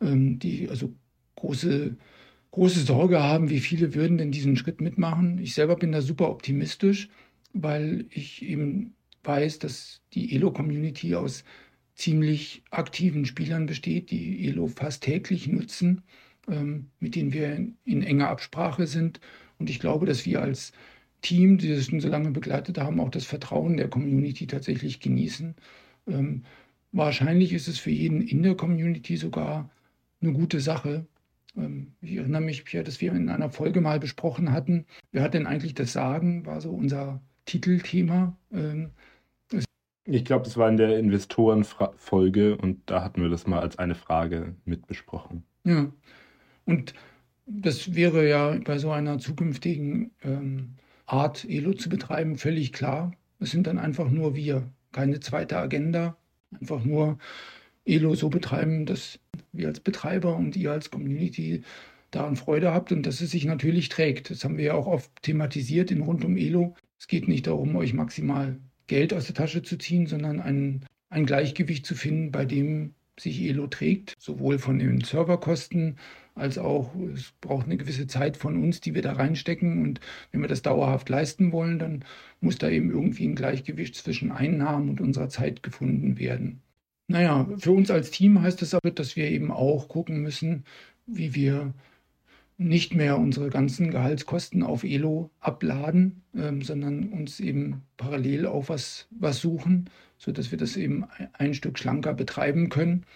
ähm, 0.00 0.38
die 0.38 0.68
also 0.68 0.92
große 1.36 1.96
große 2.50 2.80
Sorge 2.80 3.22
haben, 3.22 3.50
wie 3.50 3.60
viele 3.60 3.94
würden 3.94 4.18
denn 4.18 4.32
diesen 4.32 4.56
Schritt 4.56 4.80
mitmachen. 4.80 5.38
Ich 5.38 5.54
selber 5.54 5.76
bin 5.76 5.92
da 5.92 6.00
super 6.00 6.30
optimistisch, 6.30 7.08
weil 7.52 8.06
ich 8.10 8.42
eben 8.42 8.94
weiß, 9.24 9.58
dass 9.58 10.00
die 10.14 10.34
Elo-Community 10.34 11.14
aus 11.14 11.44
ziemlich 11.98 12.62
aktiven 12.70 13.26
Spielern 13.26 13.66
besteht, 13.66 14.10
die 14.10 14.48
Elo 14.48 14.68
fast 14.68 15.02
täglich 15.02 15.48
nutzen, 15.48 16.02
ähm, 16.48 16.86
mit 17.00 17.16
denen 17.16 17.32
wir 17.32 17.66
in 17.84 18.02
enger 18.02 18.28
Absprache 18.28 18.86
sind. 18.86 19.20
Und 19.58 19.68
ich 19.68 19.80
glaube, 19.80 20.06
dass 20.06 20.24
wir 20.24 20.40
als 20.40 20.72
Team, 21.22 21.58
die 21.58 21.68
das 21.68 21.86
schon 21.86 22.00
so 22.00 22.08
lange 22.08 22.30
begleitet 22.30 22.78
haben, 22.78 23.00
auch 23.00 23.10
das 23.10 23.24
Vertrauen 23.24 23.76
der 23.76 23.88
Community 23.88 24.46
tatsächlich 24.46 25.00
genießen. 25.00 25.56
Ähm, 26.06 26.44
wahrscheinlich 26.92 27.52
ist 27.52 27.68
es 27.68 27.78
für 27.78 27.90
jeden 27.90 28.22
in 28.22 28.42
der 28.42 28.54
Community 28.54 29.16
sogar 29.16 29.70
eine 30.20 30.32
gute 30.32 30.60
Sache, 30.60 31.06
ähm, 31.58 31.94
ich 32.00 32.16
erinnere 32.16 32.42
mich, 32.42 32.64
Pierre, 32.64 32.84
dass 32.84 33.00
wir 33.00 33.12
in 33.12 33.28
einer 33.28 33.50
Folge 33.50 33.80
mal 33.80 33.98
besprochen 34.00 34.52
hatten, 34.52 34.86
wer 35.12 35.22
hat 35.22 35.34
denn 35.34 35.46
eigentlich 35.46 35.74
das 35.74 35.92
Sagen, 35.92 36.46
war 36.46 36.60
so 36.60 36.70
unser 36.70 37.20
Titelthema. 37.46 38.36
Ähm, 38.52 38.90
ich 40.10 40.24
glaube, 40.24 40.44
das 40.44 40.56
war 40.56 40.68
in 40.68 40.78
der 40.78 40.98
Investorenfolge 40.98 42.56
und 42.56 42.80
da 42.86 43.02
hatten 43.02 43.22
wir 43.22 43.28
das 43.28 43.46
mal 43.46 43.60
als 43.60 43.78
eine 43.78 43.94
Frage 43.94 44.54
mit 44.64 44.86
besprochen. 44.86 45.44
Ja, 45.64 45.92
und 46.64 46.94
das 47.46 47.94
wäre 47.94 48.28
ja 48.28 48.58
bei 48.64 48.78
so 48.78 48.90
einer 48.90 49.18
zukünftigen 49.18 50.12
ähm, 50.22 50.76
Art, 51.06 51.46
Elo 51.48 51.74
zu 51.74 51.88
betreiben, 51.88 52.38
völlig 52.38 52.72
klar. 52.72 53.12
Es 53.38 53.50
sind 53.50 53.66
dann 53.66 53.78
einfach 53.78 54.10
nur 54.10 54.34
wir, 54.34 54.70
keine 54.92 55.20
zweite 55.20 55.58
Agenda, 55.58 56.16
einfach 56.58 56.84
nur 56.84 57.18
Elo 57.84 58.14
so 58.14 58.30
betreiben, 58.30 58.86
dass 58.86 59.18
wir 59.52 59.68
als 59.68 59.80
Betreiber 59.80 60.36
und 60.36 60.56
ihr 60.56 60.72
als 60.72 60.90
Community 60.90 61.62
daran 62.10 62.36
Freude 62.36 62.72
habt 62.72 62.92
und 62.92 63.04
dass 63.04 63.20
es 63.20 63.30
sich 63.30 63.44
natürlich 63.44 63.90
trägt. 63.90 64.30
Das 64.30 64.44
haben 64.44 64.56
wir 64.56 64.64
ja 64.64 64.74
auch 64.74 64.86
oft 64.86 65.10
thematisiert 65.22 65.90
in 65.90 66.00
rund 66.00 66.24
um 66.24 66.36
Elo. 66.36 66.74
Es 66.98 67.06
geht 67.06 67.28
nicht 67.28 67.46
darum, 67.46 67.76
euch 67.76 67.92
maximal 67.92 68.58
Geld 68.88 69.14
aus 69.14 69.26
der 69.26 69.34
Tasche 69.34 69.62
zu 69.62 69.78
ziehen, 69.78 70.06
sondern 70.06 70.40
ein, 70.40 70.84
ein 71.08 71.26
Gleichgewicht 71.26 71.86
zu 71.86 71.94
finden, 71.94 72.32
bei 72.32 72.44
dem 72.44 72.94
sich 73.18 73.40
Elo 73.42 73.66
trägt, 73.66 74.14
sowohl 74.18 74.58
von 74.58 74.78
den 74.78 75.00
Serverkosten 75.00 75.96
als 76.38 76.56
auch 76.56 76.94
es 77.14 77.32
braucht 77.40 77.66
eine 77.66 77.76
gewisse 77.76 78.06
Zeit 78.06 78.36
von 78.36 78.62
uns, 78.62 78.80
die 78.80 78.94
wir 78.94 79.02
da 79.02 79.12
reinstecken. 79.12 79.82
Und 79.82 80.00
wenn 80.30 80.40
wir 80.40 80.48
das 80.48 80.62
dauerhaft 80.62 81.08
leisten 81.08 81.52
wollen, 81.52 81.78
dann 81.78 82.04
muss 82.40 82.58
da 82.58 82.68
eben 82.68 82.90
irgendwie 82.90 83.26
ein 83.26 83.34
Gleichgewicht 83.34 83.96
zwischen 83.96 84.30
Einnahmen 84.30 84.88
und 84.88 85.00
unserer 85.00 85.28
Zeit 85.28 85.62
gefunden 85.62 86.18
werden. 86.18 86.60
Naja, 87.08 87.48
für 87.58 87.72
uns 87.72 87.90
als 87.90 88.10
Team 88.10 88.40
heißt 88.40 88.62
es 88.62 88.74
aber, 88.74 88.90
dass 88.90 89.16
wir 89.16 89.28
eben 89.28 89.50
auch 89.50 89.88
gucken 89.88 90.20
müssen, 90.22 90.64
wie 91.06 91.34
wir 91.34 91.74
nicht 92.58 92.92
mehr 92.92 93.18
unsere 93.18 93.50
ganzen 93.50 93.90
Gehaltskosten 93.90 94.64
auf 94.64 94.82
Elo 94.82 95.30
abladen, 95.38 96.22
ähm, 96.36 96.60
sondern 96.60 97.08
uns 97.08 97.38
eben 97.38 97.82
parallel 97.96 98.46
auf 98.46 98.68
was, 98.68 99.06
was 99.10 99.40
suchen, 99.40 99.88
sodass 100.18 100.50
wir 100.50 100.58
das 100.58 100.76
eben 100.76 101.04
ein 101.34 101.54
Stück 101.54 101.78
schlanker 101.78 102.14
betreiben 102.14 102.68
können. 102.68 103.06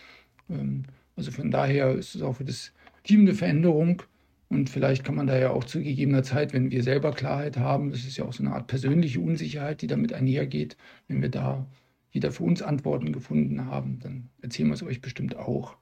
Ähm, 0.49 0.85
also 1.17 1.33
von 1.33 1.51
daher 1.51 1.93
ist 1.93 2.15
es 2.15 2.23
auch 2.23 2.37
für 2.37 2.45
das 2.45 2.73
Team 3.03 3.23
eine 3.23 3.35
Veränderung. 3.35 4.03
Und 4.49 4.71
vielleicht 4.71 5.03
kann 5.03 5.17
man 5.17 5.27
da 5.27 5.39
ja 5.39 5.51
auch 5.51 5.65
zu 5.65 5.83
gegebener 5.83 6.23
Zeit, 6.23 6.53
wenn 6.53 6.71
wir 6.71 6.83
selber 6.83 7.11
Klarheit 7.13 7.57
haben, 7.57 7.91
das 7.91 8.05
ist 8.05 8.19
ja 8.19 8.25
auch 8.25 8.33
so 8.33 8.45
eine 8.45 8.53
Art 8.53 8.69
persönliche 8.69 9.19
Unsicherheit, 9.19 9.83
die 9.83 9.87
damit 9.87 10.13
einhergeht, 10.13 10.77
wenn 11.09 11.21
wir 11.21 11.31
da 11.31 11.67
jeder 12.11 12.31
für 12.31 12.45
uns 12.45 12.63
Antworten 12.63 13.13
gefunden 13.13 13.65
haben, 13.67 13.99
dann 14.01 14.29
erzählen 14.43 14.69
wir 14.69 14.75
es 14.75 14.83
euch 14.83 15.01
bestimmt 15.01 15.37
auch. 15.37 15.79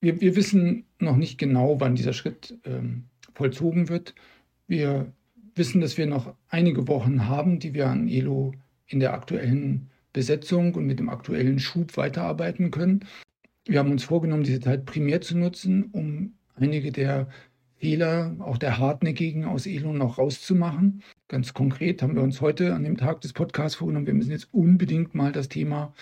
Wir, 0.00 0.20
wir 0.20 0.36
wissen 0.36 0.84
noch 0.98 1.16
nicht 1.16 1.38
genau, 1.38 1.80
wann 1.80 1.94
dieser 1.94 2.12
Schritt 2.12 2.58
ähm, 2.64 3.04
vollzogen 3.34 3.88
wird. 3.88 4.14
Wir 4.66 5.12
wissen, 5.54 5.80
dass 5.80 5.98
wir 5.98 6.06
noch 6.06 6.34
einige 6.48 6.88
Wochen 6.88 7.28
haben, 7.28 7.58
die 7.58 7.74
wir 7.74 7.88
an 7.88 8.08
Elo 8.08 8.54
in 8.86 9.00
der 9.00 9.12
aktuellen 9.12 9.90
Besetzung 10.12 10.74
und 10.74 10.86
mit 10.86 10.98
dem 10.98 11.08
aktuellen 11.08 11.58
Schub 11.58 11.96
weiterarbeiten 11.96 12.70
können. 12.70 13.04
Wir 13.66 13.78
haben 13.78 13.90
uns 13.90 14.04
vorgenommen, 14.04 14.42
diese 14.42 14.60
Zeit 14.60 14.86
primär 14.86 15.20
zu 15.20 15.36
nutzen, 15.36 15.84
um 15.92 16.34
einige 16.56 16.90
der 16.90 17.28
Fehler, 17.76 18.36
auch 18.40 18.58
der 18.58 18.78
hartnäckigen 18.78 19.44
aus 19.44 19.66
Elo 19.66 19.92
noch 19.92 20.18
rauszumachen. 20.18 21.02
Ganz 21.28 21.54
konkret 21.54 22.02
haben 22.02 22.14
wir 22.14 22.22
uns 22.22 22.40
heute 22.40 22.74
an 22.74 22.84
dem 22.84 22.96
Tag 22.96 23.20
des 23.22 23.32
Podcasts 23.32 23.76
vorgenommen, 23.76 24.06
wir 24.06 24.14
müssen 24.14 24.32
jetzt 24.32 24.52
unbedingt 24.52 25.14
mal 25.14 25.32
das 25.32 25.48
Thema 25.48 25.94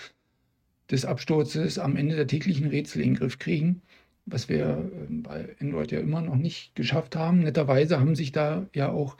des 0.91 1.05
Absturzes 1.05 1.79
am 1.79 1.97
Ende 1.97 2.17
der 2.17 2.27
täglichen 2.27 2.67
Rätsel 2.67 3.03
in 3.03 3.11
den 3.11 3.19
Griff 3.19 3.39
kriegen, 3.39 3.83
was 4.27 4.49
wir 4.49 4.91
ähm, 5.09 5.23
bei 5.23 5.57
Android 5.61 5.93
ja 5.93 6.01
immer 6.01 6.23
noch 6.23 6.37
nicht 6.37 6.75
geschafft 6.75 7.17
haben. 7.17 7.41
Netterweise 7.41 8.01
haben 8.01 8.15
sich 8.15 8.33
da 8.33 8.67
ja 8.75 8.91
auch 8.91 9.17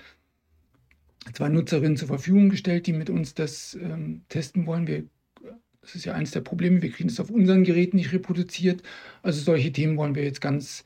zwei 1.33 1.49
Nutzerinnen 1.49 1.97
zur 1.97 2.09
Verfügung 2.09 2.49
gestellt, 2.49 2.87
die 2.87 2.93
mit 2.93 3.11
uns 3.11 3.35
das 3.35 3.75
ähm, 3.81 4.23
testen 4.29 4.67
wollen. 4.67 4.87
Wir, 4.87 5.05
das 5.83 5.95
ist 5.95 6.05
ja 6.05 6.15
eines 6.15 6.31
der 6.31 6.41
Probleme, 6.41 6.83
wir 6.83 6.91
kriegen 6.91 7.09
es 7.09 7.21
auf 7.21 7.31
unseren 7.31 7.65
Geräten 7.65 7.97
nicht 7.97 8.13
reproduziert. 8.13 8.83
Also 9.23 9.41
solche 9.41 9.73
Themen 9.73 9.97
wollen 9.97 10.15
wir 10.15 10.25
jetzt 10.25 10.41
ganz 10.41 10.85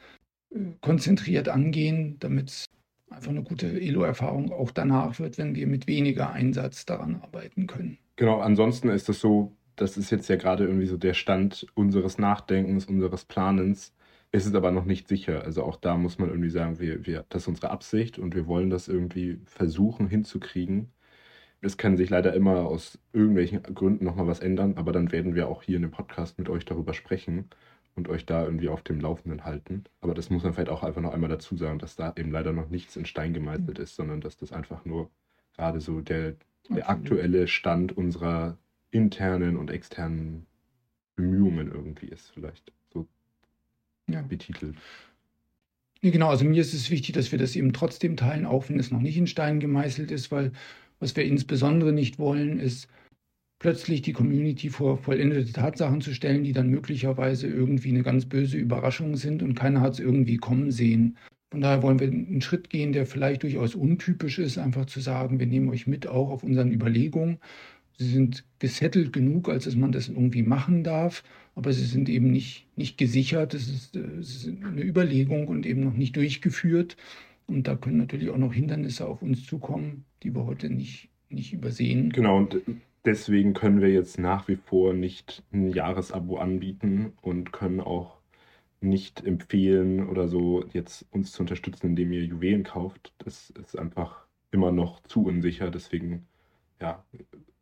konzentriert 0.81 1.49
angehen, 1.49 2.17
damit 2.21 2.51
es 2.51 2.65
einfach 3.11 3.31
eine 3.31 3.43
gute 3.43 3.81
Elo-Erfahrung 3.81 4.53
auch 4.53 4.71
danach 4.71 5.19
wird, 5.19 5.39
wenn 5.39 5.55
wir 5.55 5.67
mit 5.67 5.87
weniger 5.87 6.33
Einsatz 6.33 6.87
daran 6.87 7.17
arbeiten 7.23 7.67
können. 7.67 7.99
Genau, 8.17 8.41
ansonsten 8.41 8.89
ist 8.89 9.09
es 9.09 9.21
so, 9.21 9.53
das 9.77 9.97
ist 9.97 10.11
jetzt 10.11 10.29
ja 10.29 10.37
gerade 10.37 10.65
irgendwie 10.67 10.87
so 10.87 10.97
der 10.97 11.15
Stand 11.15 11.67
unseres 11.75 12.19
Nachdenkens, 12.19 12.87
unseres 12.87 13.25
Planens. 13.25 13.95
Es 14.31 14.47
ist 14.47 14.55
aber 14.55 14.71
noch 14.71 14.85
nicht 14.85 15.09
sicher. 15.09 15.43
Also 15.45 15.63
auch 15.65 15.77
da 15.77 15.97
muss 15.97 16.19
man 16.19 16.29
irgendwie 16.31 16.51
sagen, 16.51 16.79
wir, 16.81 17.07
wir, 17.07 17.25
das 17.29 17.43
ist 17.43 17.49
unsere 17.49 17.71
Absicht 17.71 18.19
und 18.19 18.35
wir 18.35 18.47
wollen 18.47 18.71
das 18.71 18.89
irgendwie 18.89 19.41
versuchen 19.47 20.09
hinzukriegen. 20.09 20.93
Es 21.61 21.77
kann 21.77 21.97
sich 21.97 22.11
leider 22.11 22.35
immer 22.35 22.67
aus 22.67 22.99
irgendwelchen 23.13 23.63
Gründen 23.63 24.05
nochmal 24.05 24.27
was 24.27 24.41
ändern, 24.41 24.75
aber 24.77 24.93
dann 24.93 25.13
werden 25.13 25.35
wir 25.35 25.49
auch 25.49 25.63
hier 25.63 25.77
in 25.77 25.83
dem 25.83 25.91
Podcast 25.93 26.39
mit 26.39 26.49
euch 26.49 26.65
darüber 26.65 26.93
sprechen 26.95 27.51
und 27.95 28.09
euch 28.09 28.27
da 28.27 28.45
irgendwie 28.45 28.69
auf 28.69 28.83
dem 28.83 29.01
Laufenden 29.01 29.45
halten. 29.45 29.85
Aber 30.01 30.15
das 30.15 30.31
muss 30.31 30.43
man 30.43 30.55
vielleicht 30.55 30.71
auch 30.71 30.83
einfach 30.83 31.03
noch 31.03 31.13
einmal 31.13 31.31
dazu 31.31 31.57
sagen, 31.57 31.79
dass 31.79 31.97
da 31.97 32.13
eben 32.17 32.33
leider 32.33 32.53
noch 32.53 32.69
nichts 32.69 32.97
in 32.97 33.07
Stein 33.07 33.35
gemeißelt 33.35 33.79
ist, 33.79 33.97
sondern 33.97 34.21
dass 34.21 34.37
das 34.37 34.53
einfach 34.53 34.85
nur 34.85 35.11
gerade 35.57 35.81
so 35.81 36.01
der, 36.01 36.35
der 36.71 36.89
aktuelle 36.89 37.47
Stand 37.47 37.97
unserer 37.97 38.57
internen 38.93 39.57
und 39.57 39.71
externen 39.71 40.47
Bemühungen 41.17 41.73
irgendwie 41.73 42.07
ist, 42.07 42.31
vielleicht 42.31 42.73
so 42.93 43.09
ja. 44.09 44.23
betitelt. 44.23 44.77
Nee, 46.03 46.11
genau, 46.11 46.29
also 46.29 46.45
mir 46.45 46.61
ist 46.61 46.75
es 46.75 46.91
wichtig, 46.91 47.15
dass 47.15 47.33
wir 47.33 47.39
das 47.39 47.57
eben 47.57 47.73
trotzdem 47.73 48.17
teilen, 48.17 48.47
auch 48.47 48.69
wenn 48.69 48.79
es 48.79 48.91
noch 48.91 49.01
nicht 49.01 49.17
in 49.17 49.27
Stein 49.27 49.61
gemeißelt 49.61 50.11
ist, 50.11 50.31
weil 50.31 50.53
was 51.01 51.17
wir 51.17 51.25
insbesondere 51.25 51.93
nicht 51.93 52.19
wollen, 52.19 52.61
ist, 52.61 52.89
plötzlich 53.63 54.03
die 54.03 54.13
Community 54.13 54.71
vor 54.71 54.99
vollendete 54.99 55.53
Tatsachen 55.53 56.01
zu 56.01 56.13
stellen, 56.13 56.43
die 56.43 56.53
dann 56.53 56.69
möglicherweise 56.69 57.47
irgendwie 57.47 57.91
eine 57.91 58.03
ganz 58.03 58.27
böse 58.27 58.59
Überraschung 58.59 59.17
sind 59.17 59.43
und 59.43 59.55
keiner 59.55 59.81
hat 59.81 59.95
es 59.95 60.01
irgendwie 60.01 60.37
kommen 60.37 60.73
sehen. 60.73 61.17
Von 61.53 61.61
daher 61.61 61.83
wollen 61.83 62.01
wir 62.01 62.09
einen 62.09 62.41
Schritt 62.41 62.71
gehen, 62.71 62.93
der 62.93 63.07
vielleicht 63.07 63.45
durchaus 63.45 63.77
untypisch 63.77 64.41
ist, 64.41 64.59
einfach 64.59 64.87
zu 64.87 65.01
sagen, 65.01 65.39
wir 65.39 65.47
nehmen 65.47 65.69
euch 65.69 65.87
mit 65.87 66.09
auch 66.09 66.31
auf 66.31 66.43
unseren 66.43 66.73
Überlegungen. 66.73 67.39
Sie 67.99 68.09
sind 68.09 68.45
gesettelt 68.59 69.13
genug, 69.13 69.49
als 69.49 69.65
dass 69.65 69.77
man 69.77 69.93
das 69.93 70.09
irgendwie 70.09 70.43
machen 70.43 70.85
darf, 70.85 71.23
aber 71.55 71.73
sie 71.73 71.85
sind 71.85 72.09
eben 72.09 72.31
nicht, 72.31 72.67
nicht 72.77 72.99
gesichert. 72.99 73.55
Es 73.55 73.69
ist, 73.69 73.97
es 73.97 74.47
ist 74.47 74.65
eine 74.65 74.83
Überlegung 74.83 75.49
und 75.49 75.67
eben 75.67 75.85
noch 75.85 75.95
nicht 75.95 76.17
durchgeführt. 76.17 76.97
Und 77.47 77.69
da 77.69 77.77
können 77.77 77.99
natürlich 77.99 78.31
auch 78.31 78.39
noch 78.39 78.55
Hindernisse 78.55 79.07
auf 79.07 79.23
uns 79.23 79.45
zukommen, 79.45 80.05
die 80.23 80.35
wir 80.35 80.47
heute 80.47 80.71
nicht, 80.71 81.11
nicht 81.29 81.53
übersehen. 81.53 82.11
Genau, 82.11 82.39
und 82.39 82.61
deswegen 83.05 83.53
können 83.53 83.81
wir 83.81 83.91
jetzt 83.91 84.19
nach 84.19 84.49
wie 84.49 84.57
vor 84.57 84.95
nicht 84.95 85.43
ein 85.53 85.69
Jahresabo 85.69 86.39
anbieten 86.39 87.13
und 87.21 87.53
können 87.53 87.81
auch 87.81 88.19
nicht 88.81 89.25
empfehlen 89.25 90.09
oder 90.09 90.29
so, 90.29 90.65
jetzt 90.73 91.07
uns 91.11 91.33
zu 91.33 91.43
unterstützen, 91.43 91.89
indem 91.89 92.13
ihr 92.13 92.25
Juwelen 92.25 92.65
kauft. 92.65 93.13
Das 93.19 93.51
ist 93.51 93.79
einfach 93.79 94.27
immer 94.51 94.73
noch 94.73 95.03
zu 95.05 95.25
unsicher. 95.25 95.71
Deswegen 95.71 96.27
ja, 96.81 97.05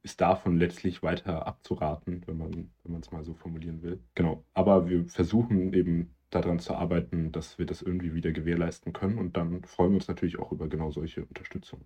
ist 0.03 0.21
davon 0.21 0.57
letztlich 0.57 1.03
weiter 1.03 1.47
abzuraten, 1.47 2.23
wenn 2.27 2.39
man 2.39 2.71
wenn 2.85 3.01
es 3.01 3.13
mal 3.13 3.25
so 3.25 3.35
formulieren 3.35 3.83
will. 3.83 4.01
Genau. 4.15 4.45
Aber 4.55 4.89
wir 4.89 5.07
versuchen 5.07 5.73
eben 5.73 6.11
daran 6.31 6.59
zu 6.61 6.75
arbeiten, 6.75 7.33
dass 7.33 7.59
wir 7.59 7.67
das 7.67 7.83
irgendwie 7.83 8.15
wieder 8.15 8.33
gewährleisten 8.33 8.93
können. 8.93 9.19
Und 9.19 9.37
dann 9.37 9.63
freuen 9.65 9.91
wir 9.91 9.97
uns 9.97 10.09
natürlich 10.09 10.39
auch 10.39 10.53
über 10.53 10.69
genau 10.69 10.91
solche 10.91 11.25
Unterstützung. 11.25 11.81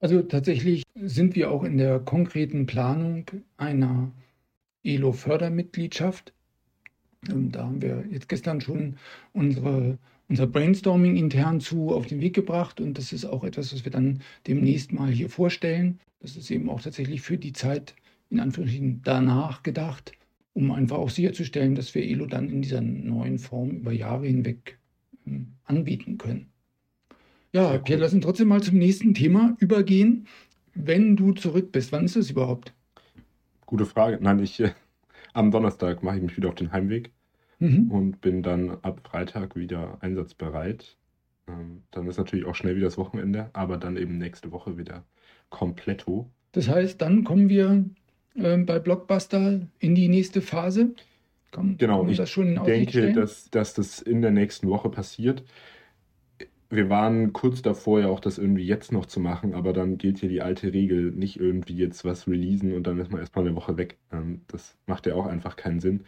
Also 0.00 0.22
tatsächlich 0.22 0.82
sind 0.94 1.34
wir 1.34 1.50
auch 1.50 1.64
in 1.64 1.76
der 1.76 1.98
konkreten 2.00 2.66
Planung 2.66 3.26
einer 3.56 4.12
ELO-Fördermitgliedschaft. 4.82 6.32
Ähm, 7.28 7.52
da 7.52 7.66
haben 7.66 7.82
wir 7.82 8.04
jetzt 8.10 8.28
gestern 8.28 8.60
schon 8.60 8.96
unsere, 9.32 9.98
unser 10.30 10.46
Brainstorming 10.46 11.16
intern 11.16 11.60
zu 11.60 11.90
auf 11.90 12.06
den 12.06 12.20
Weg 12.20 12.34
gebracht 12.34 12.80
und 12.80 12.96
das 12.96 13.12
ist 13.12 13.24
auch 13.24 13.42
etwas, 13.42 13.74
was 13.74 13.84
wir 13.84 13.90
dann 13.90 14.20
demnächst 14.46 14.92
mal 14.92 15.10
hier 15.10 15.28
vorstellen. 15.28 15.98
Das 16.20 16.36
ist 16.36 16.50
eben 16.52 16.70
auch 16.70 16.80
tatsächlich 16.80 17.20
für 17.20 17.36
die 17.36 17.52
Zeit 17.52 17.96
in 18.30 18.38
Anführungsstrichen 18.38 19.00
danach 19.02 19.64
gedacht, 19.64 20.12
um 20.52 20.70
einfach 20.70 20.98
auch 20.98 21.10
sicherzustellen, 21.10 21.74
dass 21.74 21.96
wir 21.96 22.04
ELO 22.04 22.26
dann 22.26 22.48
in 22.48 22.62
dieser 22.62 22.80
neuen 22.80 23.40
Form 23.40 23.70
über 23.70 23.90
Jahre 23.90 24.28
hinweg 24.28 24.78
ähm, 25.26 25.54
anbieten 25.64 26.16
können. 26.16 26.46
Ja, 27.52 27.72
cool. 27.72 27.78
Pierre, 27.80 28.00
lass 28.00 28.14
uns 28.14 28.24
trotzdem 28.24 28.46
mal 28.46 28.62
zum 28.62 28.78
nächsten 28.78 29.14
Thema 29.14 29.56
übergehen. 29.58 30.28
Wenn 30.74 31.16
du 31.16 31.32
zurück 31.32 31.72
bist, 31.72 31.90
wann 31.90 32.04
ist 32.04 32.14
das 32.14 32.30
überhaupt? 32.30 32.72
Gute 33.66 33.84
Frage. 33.84 34.18
Nein, 34.22 34.38
ich 34.38 34.60
äh, 34.60 34.70
am 35.32 35.50
Donnerstag 35.50 36.04
mache 36.04 36.18
ich 36.18 36.22
mich 36.22 36.36
wieder 36.36 36.50
auf 36.50 36.54
den 36.54 36.70
Heimweg 36.70 37.10
mhm. 37.60 37.90
und 37.90 38.20
bin 38.20 38.42
dann 38.42 38.70
ab 38.82 39.00
Freitag 39.04 39.56
wieder 39.56 39.98
einsatzbereit. 40.00 40.96
Ähm, 41.48 41.82
dann 41.92 42.06
ist 42.08 42.18
natürlich 42.18 42.46
auch 42.46 42.54
schnell 42.54 42.76
wieder 42.76 42.86
das 42.86 42.98
Wochenende, 42.98 43.50
aber 43.52 43.76
dann 43.76 43.96
eben 43.96 44.18
nächste 44.18 44.50
Woche 44.52 44.76
wieder 44.76 45.04
kompletto. 45.48 46.28
Das 46.52 46.68
heißt, 46.68 47.00
dann 47.00 47.22
kommen 47.24 47.48
wir 47.48 47.84
äh, 48.34 48.56
bei 48.58 48.78
Blockbuster 48.78 49.60
in 49.78 49.94
die 49.94 50.08
nächste 50.08 50.40
Phase. 50.40 50.94
Kann, 51.52 51.76
genau, 51.78 52.06
ich 52.06 52.18
denke, 52.18 53.12
dass, 53.12 53.50
dass 53.50 53.74
das 53.74 54.00
in 54.00 54.22
der 54.22 54.30
nächsten 54.30 54.68
Woche 54.68 54.88
passiert 54.88 55.44
wir 56.70 56.88
waren 56.88 57.32
kurz 57.32 57.62
davor 57.62 58.00
ja 58.00 58.06
auch 58.08 58.20
das 58.20 58.38
irgendwie 58.38 58.64
jetzt 58.64 58.92
noch 58.92 59.06
zu 59.06 59.18
machen, 59.18 59.54
aber 59.54 59.72
dann 59.72 59.98
gilt 59.98 60.18
hier 60.18 60.28
die 60.28 60.40
alte 60.40 60.72
Regel, 60.72 61.10
nicht 61.10 61.38
irgendwie 61.38 61.74
jetzt 61.74 62.04
was 62.04 62.28
releasen 62.28 62.74
und 62.74 62.86
dann 62.86 62.98
ist 63.00 63.10
man 63.10 63.20
erstmal 63.20 63.44
eine 63.44 63.56
Woche 63.56 63.76
weg. 63.76 63.98
Ähm, 64.12 64.42
das 64.46 64.76
macht 64.86 65.06
ja 65.06 65.14
auch 65.14 65.26
einfach 65.26 65.56
keinen 65.56 65.80
Sinn. 65.80 66.04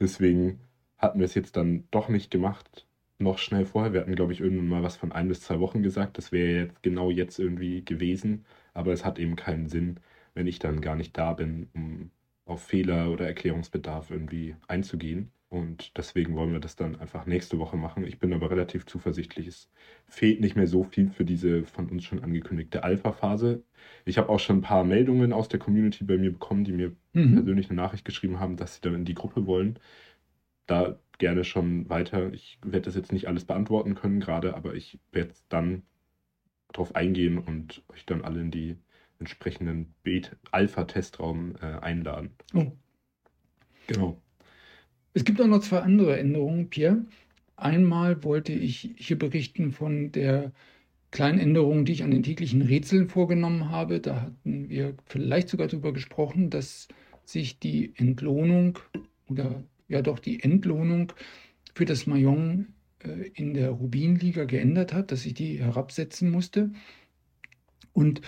Deswegen 0.00 0.58
hatten 0.98 1.18
wir 1.18 1.26
es 1.26 1.34
jetzt 1.34 1.56
dann 1.56 1.84
doch 1.90 2.08
nicht 2.08 2.30
gemacht, 2.30 2.86
noch 3.18 3.38
schnell 3.38 3.64
vorher. 3.64 3.92
Wir 3.92 4.00
hatten, 4.00 4.14
glaube 4.14 4.32
ich, 4.32 4.40
irgendwann 4.40 4.68
mal 4.68 4.82
was 4.82 4.96
von 4.96 5.12
ein 5.12 5.28
bis 5.28 5.40
zwei 5.40 5.60
Wochen 5.60 5.82
gesagt. 5.82 6.18
Das 6.18 6.32
wäre 6.32 6.66
jetzt 6.66 6.82
genau 6.82 7.10
jetzt 7.10 7.38
irgendwie 7.38 7.84
gewesen, 7.84 8.44
aber 8.74 8.92
es 8.92 9.04
hat 9.04 9.18
eben 9.18 9.36
keinen 9.36 9.68
Sinn, 9.68 10.00
wenn 10.34 10.46
ich 10.46 10.58
dann 10.58 10.80
gar 10.80 10.96
nicht 10.96 11.16
da 11.16 11.32
bin, 11.32 11.68
um 11.74 12.10
auf 12.44 12.62
Fehler 12.62 13.10
oder 13.10 13.26
Erklärungsbedarf 13.26 14.10
irgendwie 14.10 14.56
einzugehen. 14.68 15.32
Und 15.48 15.96
deswegen 15.96 16.34
wollen 16.34 16.52
wir 16.52 16.60
das 16.60 16.74
dann 16.74 16.96
einfach 16.96 17.24
nächste 17.24 17.58
Woche 17.58 17.76
machen. 17.76 18.04
Ich 18.04 18.18
bin 18.18 18.32
aber 18.32 18.50
relativ 18.50 18.84
zuversichtlich. 18.84 19.46
Es 19.46 19.70
fehlt 20.06 20.40
nicht 20.40 20.56
mehr 20.56 20.66
so 20.66 20.82
viel 20.82 21.08
für 21.08 21.24
diese 21.24 21.64
von 21.64 21.88
uns 21.88 22.04
schon 22.04 22.22
angekündigte 22.22 22.82
Alpha-Phase. 22.82 23.62
Ich 24.04 24.18
habe 24.18 24.28
auch 24.28 24.40
schon 24.40 24.58
ein 24.58 24.62
paar 24.62 24.82
Meldungen 24.84 25.32
aus 25.32 25.48
der 25.48 25.60
Community 25.60 26.04
bei 26.04 26.18
mir 26.18 26.32
bekommen, 26.32 26.64
die 26.64 26.72
mir 26.72 26.92
mhm. 27.12 27.34
persönlich 27.34 27.70
eine 27.70 27.80
Nachricht 27.80 28.04
geschrieben 28.04 28.40
haben, 28.40 28.56
dass 28.56 28.76
sie 28.76 28.80
dann 28.80 28.94
in 28.94 29.04
die 29.04 29.14
Gruppe 29.14 29.46
wollen. 29.46 29.78
Da 30.66 30.98
gerne 31.18 31.44
schon 31.44 31.88
weiter. 31.88 32.32
Ich 32.32 32.58
werde 32.62 32.82
das 32.82 32.96
jetzt 32.96 33.12
nicht 33.12 33.28
alles 33.28 33.44
beantworten 33.44 33.94
können 33.94 34.20
gerade, 34.20 34.54
aber 34.54 34.74
ich 34.74 34.98
werde 35.12 35.32
dann 35.48 35.82
darauf 36.72 36.94
eingehen 36.94 37.38
und 37.38 37.82
euch 37.88 38.04
dann 38.06 38.22
alle 38.22 38.40
in 38.40 38.50
die 38.50 38.76
entsprechenden 39.18 39.94
Alpha-Testraum 40.50 41.54
äh, 41.62 41.78
einladen. 41.80 42.30
Oh. 42.54 42.72
Genau. 43.86 44.20
Es 45.14 45.24
gibt 45.24 45.40
auch 45.40 45.46
noch 45.46 45.60
zwei 45.60 45.80
andere 45.80 46.18
Änderungen, 46.18 46.68
Pierre. 46.68 47.06
Einmal 47.56 48.22
wollte 48.22 48.52
ich 48.52 48.90
hier 48.96 49.18
berichten 49.18 49.72
von 49.72 50.12
der 50.12 50.52
kleinen 51.10 51.38
Änderung, 51.38 51.86
die 51.86 51.92
ich 51.92 52.02
an 52.02 52.10
den 52.10 52.22
täglichen 52.22 52.60
Rätseln 52.60 53.08
vorgenommen 53.08 53.70
habe. 53.70 54.00
Da 54.00 54.20
hatten 54.20 54.68
wir 54.68 54.94
vielleicht 55.06 55.48
sogar 55.48 55.68
darüber 55.68 55.94
gesprochen, 55.94 56.50
dass 56.50 56.88
sich 57.24 57.58
die 57.58 57.94
Entlohnung 57.96 58.78
oder 59.28 59.64
ja 59.88 60.02
doch 60.02 60.18
die 60.18 60.42
Entlohnung 60.42 61.12
für 61.74 61.84
das 61.84 62.06
Mayong 62.06 62.66
äh, 63.02 63.28
in 63.34 63.54
der 63.54 63.70
Rubinliga 63.70 64.44
geändert 64.44 64.92
hat, 64.92 65.12
dass 65.12 65.26
ich 65.26 65.34
die 65.34 65.58
herabsetzen 65.58 66.30
musste. 66.30 66.70
Und 67.92 68.20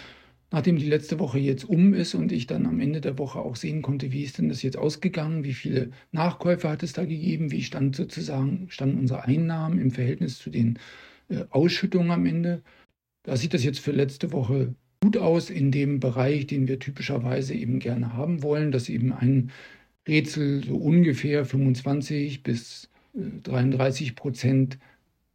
Nachdem 0.50 0.78
die 0.78 0.86
letzte 0.86 1.18
Woche 1.18 1.38
jetzt 1.38 1.64
um 1.64 1.92
ist 1.92 2.14
und 2.14 2.32
ich 2.32 2.46
dann 2.46 2.64
am 2.64 2.80
Ende 2.80 3.02
der 3.02 3.18
Woche 3.18 3.38
auch 3.38 3.54
sehen 3.54 3.82
konnte, 3.82 4.12
wie 4.12 4.22
ist 4.22 4.38
denn 4.38 4.48
das 4.48 4.62
jetzt 4.62 4.78
ausgegangen, 4.78 5.44
wie 5.44 5.52
viele 5.52 5.90
Nachkäufe 6.10 6.70
hat 6.70 6.82
es 6.82 6.94
da 6.94 7.04
gegeben, 7.04 7.50
wie 7.50 7.62
stand 7.62 7.94
sozusagen, 7.94 8.66
standen 8.70 8.98
unsere 8.98 9.24
Einnahmen 9.24 9.78
im 9.78 9.90
Verhältnis 9.90 10.38
zu 10.38 10.48
den 10.48 10.78
äh, 11.28 11.44
Ausschüttungen 11.50 12.10
am 12.10 12.24
Ende, 12.26 12.62
Da 13.24 13.36
sieht 13.36 13.54
das 13.54 13.64
jetzt 13.64 13.80
für 13.80 13.92
letzte 13.92 14.32
Woche 14.32 14.74
gut 15.02 15.18
aus 15.18 15.50
in 15.50 15.70
dem 15.72 16.00
Bereich, 16.00 16.46
den 16.46 16.68
wir 16.68 16.78
typischerweise 16.78 17.54
eben 17.54 17.78
gerne 17.78 18.14
haben 18.14 18.42
wollen, 18.42 18.72
dass 18.72 18.88
eben 18.88 19.12
ein 19.12 19.50
Rätsel 20.08 20.64
so 20.64 20.76
ungefähr 20.76 21.44
25 21.44 22.42
bis 22.42 22.88
33 23.14 24.08
äh, 24.08 24.12
Prozent 24.14 24.78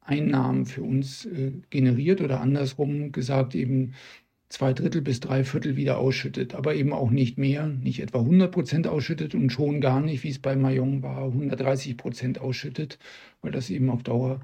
Einnahmen 0.01 0.65
für 0.65 0.81
uns 0.81 1.25
äh, 1.25 1.51
generiert 1.69 2.21
oder 2.21 2.41
andersrum 2.41 3.11
gesagt 3.11 3.55
eben 3.55 3.93
zwei 4.49 4.73
Drittel 4.73 5.01
bis 5.01 5.19
drei 5.19 5.43
Viertel 5.43 5.75
wieder 5.77 5.97
ausschüttet, 5.97 6.53
aber 6.53 6.75
eben 6.75 6.93
auch 6.93 7.09
nicht 7.09 7.37
mehr, 7.37 7.67
nicht 7.67 7.99
etwa 8.01 8.19
100 8.19 8.51
Prozent 8.51 8.87
ausschüttet 8.87 9.33
und 9.33 9.51
schon 9.51 9.81
gar 9.81 9.99
nicht, 9.99 10.23
wie 10.23 10.29
es 10.29 10.39
bei 10.39 10.55
Mayong 10.55 11.01
war, 11.01 11.25
130 11.25 11.97
Prozent 11.97 12.39
ausschüttet, 12.39 12.99
weil 13.41 13.51
das 13.51 13.69
eben 13.69 13.89
auf 13.89 14.03
Dauer 14.03 14.41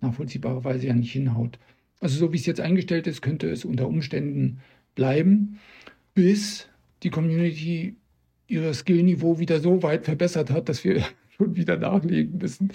nachvollziehbarerweise 0.00 0.86
ja 0.86 0.94
nicht 0.94 1.12
hinhaut. 1.12 1.58
Also 2.00 2.18
so 2.18 2.32
wie 2.32 2.36
es 2.36 2.46
jetzt 2.46 2.60
eingestellt 2.60 3.06
ist, 3.06 3.22
könnte 3.22 3.50
es 3.50 3.64
unter 3.64 3.88
Umständen 3.88 4.60
bleiben, 4.94 5.58
bis 6.14 6.68
die 7.02 7.10
Community 7.10 7.96
ihr 8.52 8.74
Skillniveau 8.74 9.38
wieder 9.38 9.60
so 9.60 9.82
weit 9.82 10.04
verbessert 10.04 10.50
hat, 10.50 10.68
dass 10.68 10.84
wir 10.84 11.02
schon 11.36 11.56
wieder 11.56 11.76
nachlegen 11.76 12.38
müssen. 12.38 12.72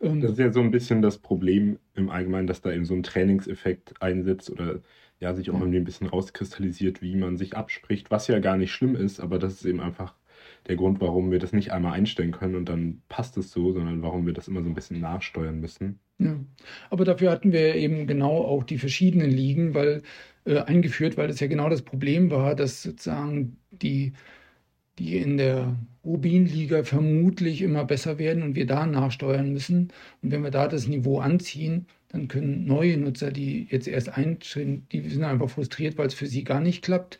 Ähm, 0.00 0.20
das 0.20 0.32
ist 0.32 0.38
ja 0.38 0.52
so 0.52 0.60
ein 0.60 0.70
bisschen 0.70 1.02
das 1.02 1.18
Problem 1.18 1.78
im 1.94 2.10
Allgemeinen, 2.10 2.46
dass 2.46 2.62
da 2.62 2.72
eben 2.72 2.84
so 2.84 2.94
ein 2.94 3.02
Trainingseffekt 3.02 4.00
einsetzt 4.00 4.50
oder 4.50 4.80
ja, 5.20 5.34
sich 5.34 5.50
auch 5.50 5.58
irgendwie 5.58 5.78
ein 5.78 5.84
bisschen 5.84 6.06
rauskristallisiert, 6.06 7.02
wie 7.02 7.16
man 7.16 7.36
sich 7.36 7.56
abspricht, 7.56 8.10
was 8.10 8.28
ja 8.28 8.38
gar 8.38 8.56
nicht 8.56 8.72
schlimm 8.72 8.94
ist, 8.94 9.18
aber 9.18 9.38
das 9.38 9.54
ist 9.54 9.64
eben 9.64 9.80
einfach 9.80 10.14
der 10.68 10.76
Grund, 10.76 11.00
warum 11.00 11.32
wir 11.32 11.40
das 11.40 11.52
nicht 11.52 11.72
einmal 11.72 11.94
einstellen 11.94 12.30
können 12.30 12.54
und 12.54 12.68
dann 12.68 13.02
passt 13.08 13.36
es 13.36 13.50
so, 13.50 13.72
sondern 13.72 14.02
warum 14.02 14.26
wir 14.26 14.32
das 14.32 14.46
immer 14.46 14.62
so 14.62 14.68
ein 14.68 14.74
bisschen 14.74 15.00
nachsteuern 15.00 15.58
müssen. 15.58 15.98
Ja, 16.18 16.38
aber 16.90 17.04
dafür 17.04 17.30
hatten 17.30 17.52
wir 17.52 17.74
eben 17.74 18.06
genau 18.06 18.44
auch 18.44 18.62
die 18.62 18.78
verschiedenen 18.78 19.30
Ligen, 19.30 19.74
weil 19.74 20.02
äh, 20.44 20.58
eingeführt, 20.58 21.16
weil 21.16 21.28
das 21.28 21.40
ja 21.40 21.46
genau 21.46 21.68
das 21.68 21.82
Problem 21.82 22.30
war, 22.30 22.54
dass 22.54 22.82
sozusagen 22.82 23.56
die 23.70 24.12
die 24.98 25.16
in 25.18 25.36
der 25.36 25.76
Rubin-Liga 26.04 26.84
vermutlich 26.84 27.62
immer 27.62 27.84
besser 27.84 28.18
werden 28.18 28.42
und 28.42 28.54
wir 28.56 28.66
da 28.66 28.86
nachsteuern 28.86 29.52
müssen. 29.52 29.92
Und 30.22 30.32
wenn 30.32 30.42
wir 30.42 30.50
da 30.50 30.68
das 30.68 30.88
Niveau 30.88 31.20
anziehen, 31.20 31.86
dann 32.08 32.28
können 32.28 32.66
neue 32.66 32.96
Nutzer, 32.96 33.30
die 33.30 33.66
jetzt 33.70 33.86
erst 33.86 34.08
eintreten, 34.10 34.86
die 34.92 35.08
sind 35.08 35.24
einfach 35.24 35.50
frustriert, 35.50 35.98
weil 35.98 36.06
es 36.08 36.14
für 36.14 36.26
sie 36.26 36.44
gar 36.44 36.60
nicht 36.60 36.82
klappt. 36.82 37.18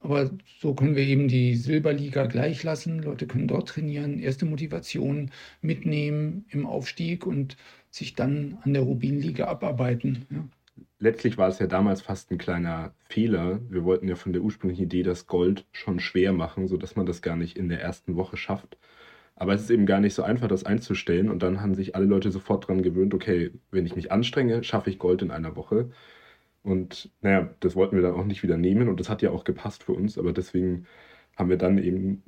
Aber 0.00 0.30
so 0.60 0.74
können 0.74 0.96
wir 0.96 1.04
eben 1.04 1.28
die 1.28 1.56
Silberliga 1.56 2.26
gleich 2.26 2.62
lassen. 2.62 3.00
Leute 3.00 3.26
können 3.26 3.48
dort 3.48 3.68
trainieren, 3.68 4.18
erste 4.18 4.46
Motivation 4.46 5.30
mitnehmen 5.62 6.44
im 6.50 6.66
Aufstieg 6.66 7.26
und 7.26 7.56
sich 7.90 8.14
dann 8.14 8.58
an 8.62 8.74
der 8.74 8.82
Rubin-Liga 8.82 9.46
abarbeiten. 9.46 10.26
Ja 10.30 10.48
letztlich 10.98 11.38
war 11.38 11.48
es 11.48 11.58
ja 11.58 11.66
damals 11.66 12.02
fast 12.02 12.30
ein 12.30 12.38
kleiner 12.38 12.94
Fehler. 12.98 13.60
Wir 13.70 13.84
wollten 13.84 14.08
ja 14.08 14.14
von 14.16 14.32
der 14.32 14.42
ursprünglichen 14.42 14.84
Idee 14.84 15.02
das 15.02 15.26
Gold 15.26 15.66
schon 15.72 16.00
schwer 16.00 16.32
machen, 16.32 16.68
sodass 16.68 16.96
man 16.96 17.06
das 17.06 17.22
gar 17.22 17.36
nicht 17.36 17.56
in 17.56 17.68
der 17.68 17.80
ersten 17.82 18.16
Woche 18.16 18.36
schafft. 18.36 18.78
Aber 19.36 19.54
es 19.54 19.62
ist 19.62 19.70
eben 19.70 19.86
gar 19.86 20.00
nicht 20.00 20.14
so 20.14 20.22
einfach, 20.22 20.48
das 20.48 20.64
einzustellen. 20.64 21.28
Und 21.30 21.42
dann 21.42 21.60
haben 21.60 21.74
sich 21.74 21.94
alle 21.94 22.06
Leute 22.06 22.30
sofort 22.30 22.64
daran 22.64 22.82
gewöhnt, 22.82 23.14
okay, 23.14 23.52
wenn 23.70 23.86
ich 23.86 23.96
mich 23.96 24.10
anstrenge, 24.12 24.64
schaffe 24.64 24.90
ich 24.90 24.98
Gold 24.98 25.22
in 25.22 25.30
einer 25.30 25.56
Woche. 25.56 25.90
Und 26.62 27.10
naja, 27.22 27.54
das 27.60 27.76
wollten 27.76 27.96
wir 27.96 28.02
dann 28.02 28.14
auch 28.14 28.24
nicht 28.24 28.42
wieder 28.42 28.56
nehmen. 28.56 28.88
Und 28.88 29.00
das 29.00 29.08
hat 29.10 29.22
ja 29.22 29.30
auch 29.30 29.44
gepasst 29.44 29.84
für 29.84 29.92
uns. 29.92 30.18
Aber 30.18 30.32
deswegen 30.32 30.86
haben 31.36 31.50
wir 31.50 31.58
dann 31.58 31.78
eben 31.78 32.22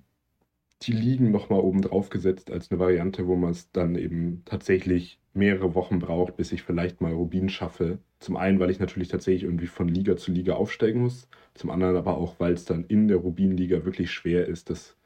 die 0.83 0.93
Ligen 0.93 1.31
nochmal 1.33 1.61
oben 1.61 1.83
drauf 1.83 2.11
gesetzt 2.11 2.51
als 2.51 2.71
eine 2.71 2.81
Variante, 2.81 3.27
wo 3.27 3.37
man 3.37 3.51
es 3.51 3.71
dann 3.73 3.97
eben 3.97 4.43
tatsächlich 4.45 5.21
mehrere 5.35 5.75
Wochen 5.75 5.99
braucht, 5.99 6.37
bis 6.37 6.53
ich 6.53 6.63
vielleicht 6.63 7.01
mal 7.01 7.13
Rubin 7.13 7.49
schaffe. 7.49 7.99
Zum 8.21 8.37
einen, 8.37 8.59
weil 8.59 8.71
ich 8.71 8.81
natürlich 8.81 9.09
tatsächlich 9.09 9.45
irgendwie 9.45 9.67
von 9.67 9.89
Liga 9.89 10.17
zu 10.17 10.33
Liga 10.33 10.55
aufsteigen 10.55 11.03
muss. 11.03 11.29
Zum 11.55 11.71
anderen 11.71 11.97
aber 11.97 12.17
auch, 12.17 12.41
weil 12.41 12.53
es 12.53 12.65
dann 12.65 12.85
in 12.85 13.09
der 13.09 13.19
Rubin-Liga 13.19 13.85
wirklich 13.85 14.11
schwer 14.11 14.47
ist, 14.47 14.71
das 14.71 14.97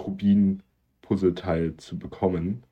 Rubin-Puzzleteil 0.00 1.76
zu 1.76 1.98
bekommen. 1.98 2.62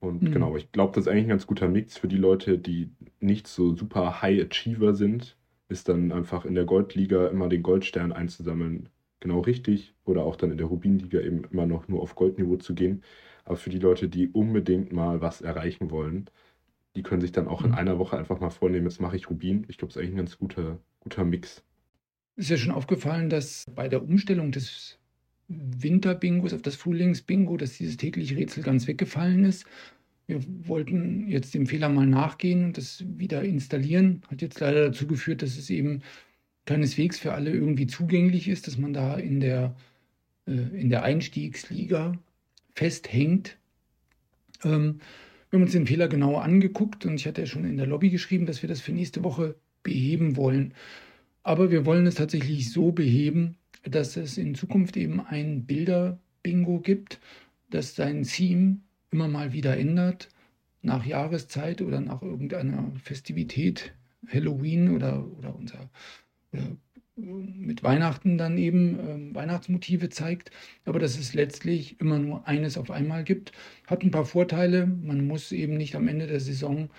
Und 0.00 0.22
mhm. 0.22 0.32
genau, 0.32 0.56
ich 0.56 0.70
glaube, 0.72 0.94
das 0.94 1.06
ist 1.06 1.08
eigentlich 1.08 1.24
ein 1.24 1.30
ganz 1.30 1.46
guter 1.46 1.68
Mix 1.68 1.96
für 1.96 2.08
die 2.08 2.16
Leute, 2.16 2.58
die 2.58 2.90
nicht 3.20 3.46
so 3.48 3.74
super 3.74 4.22
High 4.22 4.44
Achiever 4.44 4.94
sind, 4.94 5.36
ist 5.68 5.88
dann 5.88 6.12
einfach 6.12 6.44
in 6.44 6.54
der 6.54 6.64
Goldliga 6.64 7.28
immer 7.28 7.48
den 7.48 7.62
Goldstern 7.62 8.12
einzusammeln 8.12 8.88
genau 9.20 9.40
richtig 9.40 9.94
oder 10.04 10.22
auch 10.24 10.36
dann 10.36 10.50
in 10.50 10.58
der 10.58 10.66
Rubinliga 10.66 11.20
eben 11.20 11.44
immer 11.50 11.66
noch 11.66 11.88
nur 11.88 12.02
auf 12.02 12.14
Goldniveau 12.14 12.56
zu 12.56 12.74
gehen. 12.74 13.02
Aber 13.44 13.56
für 13.56 13.70
die 13.70 13.78
Leute, 13.78 14.08
die 14.08 14.28
unbedingt 14.28 14.92
mal 14.92 15.20
was 15.20 15.40
erreichen 15.40 15.90
wollen, 15.90 16.26
die 16.98 17.04
können 17.04 17.20
sich 17.20 17.30
dann 17.30 17.46
auch 17.46 17.62
in 17.62 17.70
mhm. 17.70 17.76
einer 17.76 17.98
Woche 18.00 18.18
einfach 18.18 18.40
mal 18.40 18.50
vornehmen, 18.50 18.86
jetzt 18.86 19.00
mache 19.00 19.14
ich 19.14 19.30
Rubin. 19.30 19.64
Ich 19.68 19.78
glaube, 19.78 19.90
es 19.90 19.96
ist 19.96 20.02
eigentlich 20.02 20.14
ein 20.14 20.18
ganz 20.18 20.36
guter, 20.36 20.80
guter 20.98 21.24
Mix. 21.24 21.62
Ist 22.34 22.50
ja 22.50 22.56
schon 22.56 22.72
aufgefallen, 22.72 23.30
dass 23.30 23.64
bei 23.72 23.88
der 23.88 24.02
Umstellung 24.02 24.50
des 24.50 24.98
Winterbingos 25.46 26.52
auf 26.52 26.62
das 26.62 26.74
Frühlingsbingo, 26.74 27.56
dass 27.56 27.78
dieses 27.78 27.96
tägliche 27.98 28.36
Rätsel 28.36 28.64
ganz 28.64 28.88
weggefallen 28.88 29.44
ist. 29.44 29.64
Wir 30.26 30.40
wollten 30.66 31.28
jetzt 31.28 31.54
dem 31.54 31.66
Fehler 31.66 31.88
mal 31.88 32.04
nachgehen 32.04 32.64
und 32.64 32.76
das 32.76 33.04
wieder 33.06 33.44
installieren. 33.44 34.22
Hat 34.28 34.42
jetzt 34.42 34.58
leider 34.58 34.86
dazu 34.86 35.06
geführt, 35.06 35.42
dass 35.42 35.56
es 35.56 35.70
eben 35.70 36.02
keineswegs 36.66 37.20
für 37.20 37.32
alle 37.32 37.52
irgendwie 37.52 37.86
zugänglich 37.86 38.48
ist, 38.48 38.66
dass 38.66 38.76
man 38.76 38.92
da 38.92 39.14
in 39.14 39.38
der, 39.38 39.76
äh, 40.48 40.52
in 40.52 40.90
der 40.90 41.04
Einstiegsliga 41.04 42.18
festhängt. 42.74 43.56
Ähm, 44.64 44.98
wir 45.50 45.58
haben 45.58 45.64
uns 45.64 45.72
den 45.72 45.86
Fehler 45.86 46.08
genauer 46.08 46.42
angeguckt 46.42 47.06
und 47.06 47.14
ich 47.14 47.26
hatte 47.26 47.42
ja 47.42 47.46
schon 47.46 47.64
in 47.64 47.76
der 47.76 47.86
Lobby 47.86 48.10
geschrieben, 48.10 48.46
dass 48.46 48.62
wir 48.62 48.68
das 48.68 48.80
für 48.80 48.92
nächste 48.92 49.24
Woche 49.24 49.56
beheben 49.82 50.36
wollen. 50.36 50.74
Aber 51.42 51.70
wir 51.70 51.86
wollen 51.86 52.06
es 52.06 52.16
tatsächlich 52.16 52.70
so 52.70 52.92
beheben, 52.92 53.56
dass 53.84 54.16
es 54.16 54.36
in 54.36 54.54
Zukunft 54.54 54.96
eben 54.96 55.20
ein 55.20 55.64
Bilder-Bingo 55.64 56.80
gibt, 56.80 57.20
das 57.70 57.94
sein 57.94 58.24
Theme 58.24 58.80
immer 59.10 59.28
mal 59.28 59.52
wieder 59.52 59.76
ändert, 59.76 60.28
nach 60.82 61.06
Jahreszeit 61.06 61.80
oder 61.80 62.00
nach 62.00 62.22
irgendeiner 62.22 62.92
Festivität, 63.02 63.94
Halloween 64.26 64.94
oder, 64.94 65.26
oder 65.38 65.54
unser 65.56 65.90
mit 67.18 67.82
Weihnachten 67.82 68.38
dann 68.38 68.58
eben 68.58 69.32
äh, 69.32 69.34
Weihnachtsmotive 69.34 70.08
zeigt, 70.08 70.50
aber 70.84 70.98
dass 70.98 71.18
es 71.18 71.34
letztlich 71.34 72.00
immer 72.00 72.18
nur 72.18 72.46
eines 72.46 72.78
auf 72.78 72.90
einmal 72.90 73.24
gibt. 73.24 73.52
Hat 73.86 74.02
ein 74.02 74.10
paar 74.10 74.24
Vorteile. 74.24 74.86
Man 74.86 75.26
muss 75.26 75.52
eben 75.52 75.76
nicht 75.76 75.96
am 75.96 76.08
Ende 76.08 76.26
der 76.26 76.40
Saison 76.40 76.90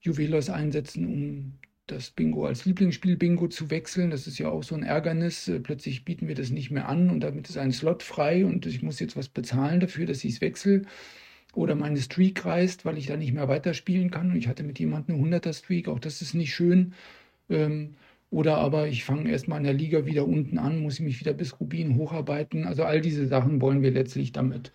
Juwelos 0.00 0.50
einsetzen, 0.50 1.06
um 1.06 1.52
das 1.86 2.10
Bingo 2.10 2.46
als 2.46 2.64
Lieblingsspiel 2.64 3.16
Bingo 3.16 3.48
zu 3.48 3.70
wechseln. 3.70 4.10
Das 4.10 4.26
ist 4.26 4.38
ja 4.38 4.48
auch 4.48 4.62
so 4.62 4.74
ein 4.74 4.82
Ärgernis. 4.82 5.48
Äh, 5.48 5.60
plötzlich 5.60 6.04
bieten 6.04 6.28
wir 6.28 6.34
das 6.34 6.50
nicht 6.50 6.70
mehr 6.70 6.88
an 6.88 7.10
und 7.10 7.20
damit 7.20 7.48
ist 7.48 7.58
ein 7.58 7.72
Slot 7.72 8.02
frei 8.02 8.44
und 8.44 8.66
ich 8.66 8.82
muss 8.82 9.00
jetzt 9.00 9.16
was 9.16 9.28
bezahlen 9.28 9.80
dafür, 9.80 10.06
dass 10.06 10.24
ich 10.24 10.34
es 10.34 10.40
wechsle. 10.40 10.82
Oder 11.54 11.74
meine 11.74 12.00
Streak 12.00 12.44
reißt, 12.44 12.84
weil 12.84 12.98
ich 12.98 13.06
da 13.06 13.16
nicht 13.16 13.32
mehr 13.32 13.48
weiterspielen 13.48 14.10
kann. 14.10 14.30
Und 14.30 14.36
ich 14.36 14.46
hatte 14.46 14.62
mit 14.62 14.78
jemandem 14.78 15.16
eine 15.16 15.38
100er 15.38 15.54
Streak, 15.54 15.88
auch 15.88 15.98
das 15.98 16.20
ist 16.20 16.34
nicht 16.34 16.54
schön. 16.54 16.92
Ähm, 17.48 17.94
oder 18.30 18.56
aber 18.58 18.88
ich 18.88 19.04
fange 19.04 19.30
erstmal 19.30 19.58
in 19.58 19.64
der 19.64 19.72
Liga 19.72 20.06
wieder 20.06 20.26
unten 20.26 20.58
an, 20.58 20.80
muss 20.80 20.94
ich 20.94 21.04
mich 21.04 21.20
wieder 21.20 21.32
bis 21.32 21.60
Rubin 21.60 21.96
hocharbeiten. 21.96 22.64
Also 22.64 22.84
all 22.84 23.00
diese 23.00 23.26
Sachen 23.26 23.60
wollen 23.60 23.82
wir 23.82 23.90
letztlich 23.90 24.32
damit 24.32 24.72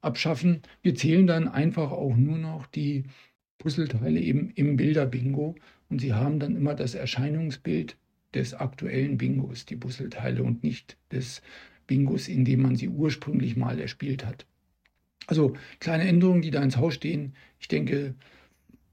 abschaffen. 0.00 0.62
Wir 0.82 0.94
zählen 0.94 1.26
dann 1.26 1.48
einfach 1.48 1.92
auch 1.92 2.16
nur 2.16 2.38
noch 2.38 2.66
die 2.66 3.04
Puzzleteile 3.58 4.20
eben 4.20 4.50
im 4.54 4.76
Bilderbingo 4.76 5.56
und 5.88 6.00
sie 6.00 6.14
haben 6.14 6.38
dann 6.38 6.56
immer 6.56 6.74
das 6.74 6.94
Erscheinungsbild 6.94 7.96
des 8.34 8.54
aktuellen 8.54 9.18
Bingos, 9.18 9.66
die 9.66 9.76
Puzzleteile 9.76 10.42
und 10.42 10.62
nicht 10.62 10.96
des 11.10 11.42
Bingos, 11.86 12.28
in 12.28 12.44
dem 12.44 12.62
man 12.62 12.76
sie 12.76 12.88
ursprünglich 12.88 13.56
mal 13.56 13.80
erspielt 13.80 14.24
hat. 14.24 14.46
Also 15.26 15.54
kleine 15.80 16.08
Änderungen, 16.08 16.42
die 16.42 16.50
da 16.50 16.62
ins 16.62 16.76
Haus 16.76 16.94
stehen. 16.94 17.34
Ich 17.58 17.68
denke, 17.68 18.14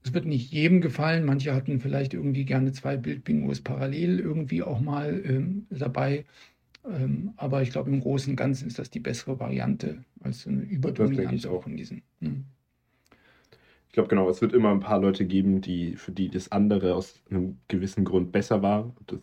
es 0.08 0.14
wird 0.14 0.24
nicht 0.24 0.52
jedem 0.52 0.80
gefallen. 0.80 1.24
Manche 1.24 1.54
hatten 1.54 1.80
vielleicht 1.80 2.14
irgendwie 2.14 2.44
gerne 2.44 2.72
zwei 2.72 2.96
Bildbingos 2.96 3.60
parallel 3.60 4.20
irgendwie 4.20 4.62
auch 4.62 4.80
mal 4.80 5.22
ähm, 5.24 5.66
dabei. 5.70 6.24
Ähm, 6.84 7.34
aber 7.36 7.60
ich 7.62 7.70
glaube, 7.70 7.90
im 7.90 8.00
Großen 8.00 8.32
und 8.32 8.36
Ganzen 8.36 8.68
ist 8.68 8.78
das 8.78 8.90
die 8.90 9.00
bessere 9.00 9.38
Variante 9.38 10.04
als 10.20 10.42
so 10.42 10.50
eine 10.50 10.62
Überdominanz 10.62 11.44
auch 11.44 11.62
von 11.62 11.76
diesen. 11.76 12.02
Hm. 12.20 12.44
Ich 13.88 13.92
glaube, 13.92 14.08
genau, 14.08 14.28
es 14.30 14.40
wird 14.40 14.52
immer 14.52 14.70
ein 14.70 14.80
paar 14.80 15.00
Leute 15.00 15.26
geben, 15.26 15.60
die, 15.60 15.96
für 15.96 16.12
die 16.12 16.30
das 16.30 16.52
andere 16.52 16.94
aus 16.94 17.22
einem 17.30 17.58
gewissen 17.68 18.04
Grund 18.04 18.32
besser 18.32 18.62
war. 18.62 18.94
Das 19.06 19.20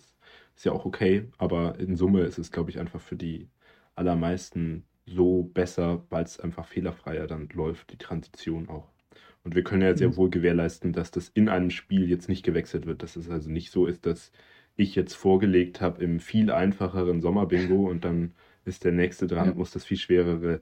ist 0.56 0.66
ja 0.66 0.72
auch 0.72 0.86
okay, 0.86 1.26
aber 1.38 1.80
in 1.80 1.96
Summe 1.96 2.22
ist 2.22 2.38
es, 2.38 2.52
glaube 2.52 2.70
ich, 2.70 2.80
einfach 2.80 3.02
für 3.02 3.16
die 3.16 3.48
allermeisten 3.96 4.84
so 5.06 5.44
besser, 5.44 6.04
weil 6.10 6.24
es 6.24 6.40
einfach 6.40 6.66
fehlerfreier 6.68 7.28
dann 7.28 7.50
läuft, 7.54 7.92
die 7.92 7.98
Transition 7.98 8.70
auch. 8.70 8.95
Und 9.46 9.56
wir 9.56 9.64
können 9.64 9.84
ja 9.84 9.96
sehr 9.96 10.10
mhm. 10.10 10.18
wohl 10.18 10.30
gewährleisten, 10.32 10.92
dass 10.92 11.12
das 11.12 11.30
in 11.30 11.50
einem 11.50 11.70
Spiel 11.70 12.10
jetzt 12.10 12.28
nicht 12.28 12.44
gewechselt 12.44 12.88
wird. 12.88 13.04
Dass 13.04 13.16
es 13.16 13.30
also 13.30 13.50
nicht 13.50 13.72
so 13.72 13.86
ist, 13.86 14.06
dass 14.06 14.32
ich 14.76 14.96
jetzt 14.96 15.14
vorgelegt 15.14 15.80
habe 15.80 16.04
im 16.04 16.20
viel 16.20 16.52
einfacheren 16.52 17.22
Sommerbingo 17.22 17.90
und 17.90 18.04
dann 18.04 18.34
ist 18.66 18.84
der 18.84 18.92
nächste 18.92 19.28
dran, 19.28 19.50
ja. 19.50 19.54
muss 19.54 19.72
das 19.72 19.86
viel 19.86 19.98
schwerere 19.98 20.62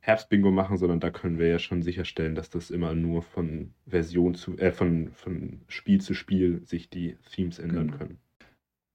Herbstbingo 0.00 0.50
machen, 0.50 0.78
sondern 0.78 1.00
da 1.00 1.10
können 1.10 1.38
wir 1.38 1.48
ja 1.48 1.58
schon 1.58 1.82
sicherstellen, 1.82 2.34
dass 2.34 2.50
das 2.50 2.70
immer 2.70 2.94
nur 2.94 3.22
von 3.22 3.72
Version 3.86 4.34
zu, 4.34 4.56
äh, 4.56 4.72
von, 4.72 5.12
von 5.12 5.60
Spiel 5.68 6.00
zu 6.00 6.14
Spiel 6.14 6.62
sich 6.64 6.88
die 6.88 7.16
Themes 7.30 7.58
ändern 7.58 7.88
genau. 7.88 7.98
können. 7.98 8.18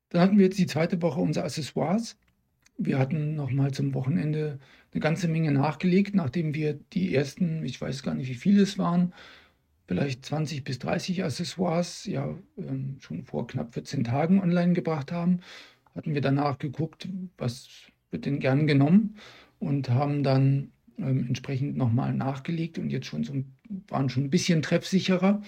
Dann 0.09 0.21
hatten 0.21 0.37
wir 0.37 0.45
jetzt 0.45 0.59
die 0.59 0.65
zweite 0.65 1.01
Woche 1.01 1.21
unsere 1.21 1.45
Accessoires. 1.45 2.17
Wir 2.77 2.97
hatten 2.97 3.35
nochmal 3.35 3.71
zum 3.71 3.93
Wochenende 3.93 4.59
eine 4.93 5.01
ganze 5.01 5.27
Menge 5.27 5.51
nachgelegt, 5.51 6.15
nachdem 6.15 6.53
wir 6.53 6.73
die 6.93 7.13
ersten, 7.13 7.63
ich 7.63 7.79
weiß 7.79 8.03
gar 8.03 8.15
nicht, 8.15 8.29
wie 8.29 8.35
viele 8.35 8.63
es 8.63 8.77
waren, 8.77 9.13
vielleicht 9.87 10.25
20 10.25 10.63
bis 10.63 10.79
30 10.79 11.23
Accessoires 11.23 12.05
ja 12.05 12.37
ähm, 12.57 12.97
schon 12.99 13.23
vor 13.23 13.47
knapp 13.47 13.73
14 13.73 14.03
Tagen 14.03 14.41
online 14.41 14.73
gebracht 14.73 15.11
haben, 15.11 15.39
hatten 15.95 16.13
wir 16.13 16.21
danach 16.21 16.59
geguckt, 16.59 17.07
was 17.37 17.69
wird 18.11 18.25
denn 18.25 18.39
gern 18.39 18.67
genommen 18.67 19.15
und 19.59 19.89
haben 19.89 20.23
dann 20.23 20.71
ähm, 20.97 21.25
entsprechend 21.27 21.77
nochmal 21.77 22.13
nachgelegt 22.13 22.77
und 22.77 22.89
jetzt 22.89 23.07
schon 23.07 23.23
so, 23.23 23.33
waren 23.87 24.09
schon 24.09 24.25
ein 24.25 24.29
bisschen 24.29 24.61
treffsicherer. 24.61 25.41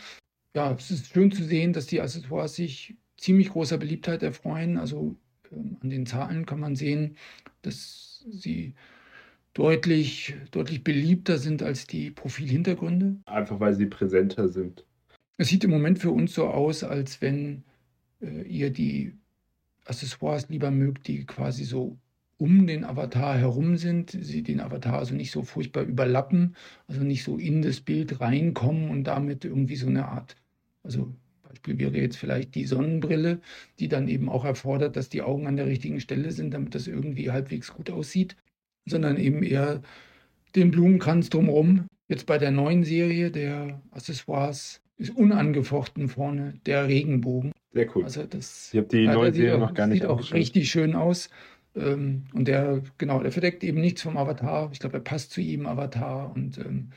Ja, 0.55 0.71
es 0.73 0.91
ist 0.91 1.13
schön 1.13 1.31
zu 1.31 1.43
sehen, 1.43 1.73
dass 1.73 1.87
die 1.87 2.01
Accessoires 2.01 2.55
sich 2.55 2.95
ziemlich 3.17 3.49
großer 3.49 3.77
Beliebtheit 3.77 4.23
erfreuen. 4.23 4.77
Also 4.77 5.15
ähm, 5.51 5.77
an 5.81 5.89
den 5.89 6.05
Zahlen 6.05 6.45
kann 6.45 6.59
man 6.59 6.75
sehen, 6.75 7.15
dass 7.61 8.25
sie 8.29 8.73
deutlich, 9.53 10.35
deutlich 10.51 10.83
beliebter 10.83 11.37
sind 11.37 11.63
als 11.63 11.87
die 11.87 12.11
Profilhintergründe. 12.11 13.17
Einfach 13.25 13.59
weil 13.59 13.73
sie 13.73 13.85
präsenter 13.85 14.47
sind. 14.49 14.85
Es 15.37 15.49
sieht 15.49 15.63
im 15.63 15.71
Moment 15.71 15.99
für 15.99 16.11
uns 16.11 16.33
so 16.33 16.47
aus, 16.47 16.83
als 16.83 17.21
wenn 17.21 17.63
äh, 18.21 18.43
ihr 18.43 18.69
die 18.69 19.13
Accessoires 19.85 20.49
lieber 20.49 20.71
mögt, 20.71 21.07
die 21.07 21.25
quasi 21.25 21.63
so 21.63 21.97
um 22.37 22.65
den 22.65 22.83
Avatar 22.83 23.37
herum 23.37 23.77
sind, 23.77 24.11
sie 24.11 24.41
den 24.41 24.61
Avatar 24.61 24.99
also 24.99 25.13
nicht 25.13 25.31
so 25.31 25.43
furchtbar 25.43 25.83
überlappen, 25.83 26.55
also 26.87 27.03
nicht 27.03 27.23
so 27.23 27.37
in 27.37 27.61
das 27.61 27.81
Bild 27.81 28.19
reinkommen 28.19 28.89
und 28.89 29.03
damit 29.03 29.45
irgendwie 29.45 29.75
so 29.75 29.87
eine 29.87 30.07
Art, 30.07 30.35
also 30.83 31.13
Beispiel 31.51 31.77
wäre 31.77 31.97
jetzt 31.97 32.17
vielleicht 32.17 32.55
die 32.55 32.65
Sonnenbrille, 32.65 33.41
die 33.79 33.87
dann 33.87 34.07
eben 34.07 34.29
auch 34.29 34.45
erfordert, 34.45 34.95
dass 34.95 35.09
die 35.09 35.21
Augen 35.21 35.47
an 35.47 35.57
der 35.57 35.67
richtigen 35.67 35.99
Stelle 35.99 36.31
sind, 36.31 36.53
damit 36.53 36.73
das 36.75 36.87
irgendwie 36.87 37.29
halbwegs 37.29 37.73
gut 37.73 37.89
aussieht, 37.89 38.35
sondern 38.85 39.17
eben 39.17 39.43
eher 39.43 39.81
den 40.55 40.71
Blumenkranz 40.71 41.29
drumherum. 41.29 41.85
Jetzt 42.07 42.25
bei 42.25 42.37
der 42.37 42.51
neuen 42.51 42.83
Serie 42.83 43.31
der 43.31 43.81
Accessoires 43.91 44.81
ist 44.97 45.15
unangefochten 45.15 46.09
vorne 46.09 46.59
der 46.65 46.87
Regenbogen. 46.87 47.51
Sehr 47.73 47.87
cool. 47.95 48.03
Also 48.03 48.23
das, 48.25 48.69
ich 48.73 48.77
habe 48.77 48.87
die 48.87 49.07
neue 49.07 49.33
Serie 49.33 49.55
auch, 49.55 49.59
noch 49.59 49.73
gar 49.73 49.87
nicht 49.87 50.01
Sieht 50.01 50.09
auch 50.09 50.33
richtig 50.33 50.69
schön 50.69 50.93
aus. 50.95 51.29
Ähm, 51.75 52.23
und 52.33 52.47
der, 52.47 52.81
genau, 52.97 53.21
der 53.21 53.31
verdeckt 53.31 53.63
eben 53.63 53.79
nichts 53.79 54.01
vom 54.01 54.17
Avatar. 54.17 54.69
Ich 54.73 54.79
glaube, 54.79 54.97
er 54.97 55.03
passt 55.03 55.31
zu 55.31 55.41
ihm, 55.41 55.65
Avatar, 55.65 56.33
und 56.35 56.57
ähm, 56.57 56.89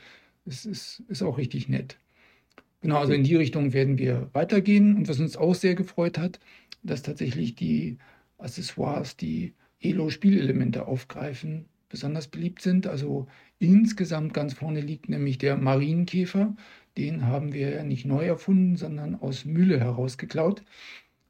es 0.45 0.65
ist, 0.65 1.01
ist 1.07 1.23
auch 1.23 1.37
richtig 1.37 1.69
nett. 1.69 1.97
Genau, 2.81 2.97
also 2.97 3.13
in 3.13 3.23
die 3.23 3.35
Richtung 3.35 3.73
werden 3.73 3.97
wir 3.97 4.29
weitergehen. 4.33 4.95
Und 4.95 5.07
was 5.07 5.19
uns 5.19 5.37
auch 5.37 5.55
sehr 5.55 5.75
gefreut 5.75 6.17
hat, 6.17 6.39
dass 6.83 7.01
tatsächlich 7.01 7.55
die 7.55 7.97
Accessoires, 8.37 9.17
die 9.17 9.53
Elo-Spielelemente 9.79 10.87
aufgreifen, 10.87 11.65
besonders 11.89 12.27
beliebt 12.27 12.61
sind. 12.61 12.87
Also 12.87 13.27
insgesamt 13.59 14.33
ganz 14.33 14.53
vorne 14.53 14.81
liegt 14.81 15.09
nämlich 15.09 15.37
der 15.37 15.57
Marienkäfer. 15.57 16.55
Den 16.97 17.27
haben 17.27 17.53
wir 17.53 17.69
ja 17.69 17.83
nicht 17.83 18.05
neu 18.05 18.25
erfunden, 18.25 18.77
sondern 18.77 19.15
aus 19.15 19.45
Mühle 19.45 19.79
herausgeklaut. 19.79 20.63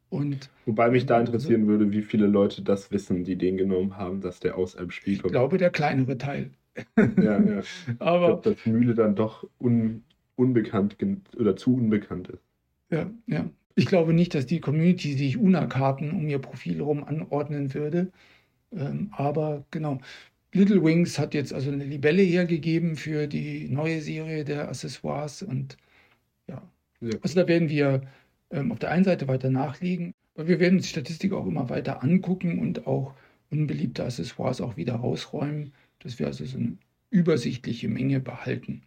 Und 0.09 0.49
Wobei 0.65 0.89
mich 0.89 1.05
da 1.05 1.19
interessieren 1.19 1.67
würde, 1.67 1.91
wie 1.91 2.01
viele 2.01 2.27
Leute 2.27 2.61
das 2.61 2.91
wissen, 2.91 3.23
die 3.23 3.35
den 3.37 3.57
genommen 3.57 3.97
haben, 3.97 4.21
dass 4.21 4.39
der 4.39 4.57
aus 4.57 4.75
einem 4.75 4.91
Spiel 4.91 5.17
kommt. 5.17 5.25
Ich 5.27 5.31
glaube, 5.31 5.57
der 5.57 5.71
kleinere 5.71 6.17
Teil. 6.17 6.51
ja, 6.97 7.41
ja. 7.41 7.61
Aber 7.99 8.25
ich 8.25 8.41
glaube, 8.41 8.55
dass 8.55 8.65
Mühle 8.65 8.93
dann 8.93 9.15
doch 9.15 9.47
un, 9.59 10.03
unbekannt 10.35 10.97
oder 11.37 11.55
zu 11.55 11.75
unbekannt 11.75 12.29
ist. 12.29 12.43
Ja, 12.91 13.09
ja. 13.27 13.49
Ich 13.75 13.87
glaube 13.87 14.13
nicht, 14.13 14.33
dass 14.35 14.45
die 14.45 14.61
Community 14.61 15.13
sich 15.13 15.37
UNA-Karten 15.37 16.11
um 16.11 16.27
ihr 16.27 16.39
Profil 16.39 16.77
herum 16.77 17.03
anordnen 17.03 17.73
würde. 17.73 18.11
Ähm, 18.71 19.09
aber 19.11 19.65
genau. 19.71 19.99
Little 20.55 20.81
Wings 20.81 21.19
hat 21.19 21.33
jetzt 21.33 21.53
also 21.53 21.69
eine 21.69 21.83
Libelle 21.83 22.21
hergegeben 22.21 22.95
für 22.95 23.27
die 23.27 23.67
neue 23.67 23.99
Serie 23.99 24.45
der 24.45 24.69
Accessoires 24.69 25.41
und 25.41 25.75
ja. 26.47 26.61
ja. 27.01 27.17
Also 27.21 27.41
da 27.41 27.47
werden 27.47 27.67
wir 27.67 28.01
ähm, 28.51 28.71
auf 28.71 28.79
der 28.79 28.91
einen 28.91 29.03
Seite 29.03 29.27
weiter 29.27 29.49
nachlegen, 29.49 30.13
aber 30.33 30.47
wir 30.47 30.61
werden 30.61 30.77
die 30.79 30.87
Statistik 30.87 31.33
auch 31.33 31.45
immer 31.45 31.69
weiter 31.69 32.01
angucken 32.03 32.59
und 32.59 32.87
auch 32.87 33.13
unbeliebte 33.51 34.05
Accessoires 34.05 34.61
auch 34.61 34.77
wieder 34.77 34.95
rausräumen, 34.95 35.73
dass 35.99 36.19
wir 36.19 36.27
also 36.27 36.45
so 36.45 36.57
eine 36.57 36.77
übersichtliche 37.09 37.89
Menge 37.89 38.21
behalten. 38.21 38.81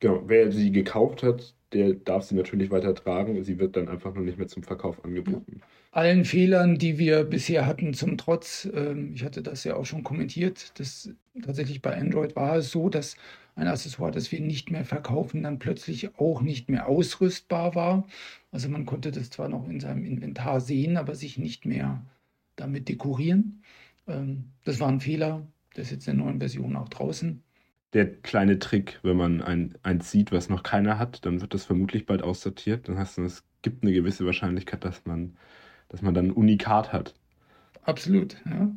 Genau, 0.00 0.22
wer 0.26 0.50
sie 0.50 0.72
gekauft 0.72 1.22
hat, 1.22 1.54
der 1.74 1.92
darf 1.92 2.24
sie 2.24 2.36
natürlich 2.36 2.70
weiter 2.70 2.94
tragen. 2.94 3.42
Sie 3.44 3.58
wird 3.58 3.76
dann 3.76 3.88
einfach 3.88 4.14
noch 4.14 4.22
nicht 4.22 4.38
mehr 4.38 4.48
zum 4.48 4.62
Verkauf 4.62 5.04
angeboten. 5.04 5.60
Allen 5.94 6.24
Fehlern, 6.24 6.76
die 6.76 6.98
wir 6.98 7.22
bisher 7.22 7.66
hatten, 7.66 7.94
zum 7.94 8.18
Trotz, 8.18 8.68
ähm, 8.74 9.12
ich 9.14 9.22
hatte 9.22 9.42
das 9.42 9.62
ja 9.62 9.76
auch 9.76 9.86
schon 9.86 10.02
kommentiert, 10.02 10.76
dass 10.80 11.10
tatsächlich 11.40 11.82
bei 11.82 11.96
Android 11.96 12.34
war 12.34 12.56
es 12.56 12.72
so, 12.72 12.88
dass 12.88 13.16
ein 13.54 13.68
Accessoire, 13.68 14.10
das 14.10 14.32
wir 14.32 14.40
nicht 14.40 14.72
mehr 14.72 14.84
verkaufen, 14.84 15.44
dann 15.44 15.60
plötzlich 15.60 16.18
auch 16.18 16.42
nicht 16.42 16.68
mehr 16.68 16.88
ausrüstbar 16.88 17.76
war. 17.76 18.08
Also 18.50 18.68
man 18.68 18.86
konnte 18.86 19.12
das 19.12 19.30
zwar 19.30 19.48
noch 19.48 19.68
in 19.68 19.78
seinem 19.78 20.04
Inventar 20.04 20.60
sehen, 20.60 20.96
aber 20.96 21.14
sich 21.14 21.38
nicht 21.38 21.64
mehr 21.64 22.04
damit 22.56 22.88
dekorieren. 22.88 23.62
Ähm, 24.08 24.46
das 24.64 24.80
war 24.80 24.88
ein 24.88 25.00
Fehler. 25.00 25.46
Das 25.74 25.86
ist 25.86 25.92
jetzt 25.92 26.08
in 26.08 26.16
der 26.16 26.24
neuen 26.24 26.40
Version 26.40 26.74
auch 26.74 26.88
draußen. 26.88 27.40
Der 27.92 28.12
kleine 28.12 28.58
Trick, 28.58 28.98
wenn 29.04 29.16
man 29.16 29.42
ein, 29.42 29.78
eins 29.84 30.10
sieht, 30.10 30.32
was 30.32 30.48
noch 30.48 30.64
keiner 30.64 30.98
hat, 30.98 31.24
dann 31.24 31.40
wird 31.40 31.54
das 31.54 31.64
vermutlich 31.64 32.04
bald 32.04 32.24
aussortiert. 32.24 32.88
Dann 32.88 32.98
hast 32.98 33.16
du, 33.16 33.22
es 33.22 33.44
gibt 33.62 33.84
eine 33.84 33.92
gewisse 33.92 34.26
Wahrscheinlichkeit, 34.26 34.84
dass 34.84 35.06
man, 35.06 35.36
dass 35.94 36.02
man 36.02 36.14
dann 36.14 36.26
ein 36.26 36.32
Unikat 36.32 36.92
hat. 36.92 37.14
Absolut, 37.84 38.36
ja 38.44 38.70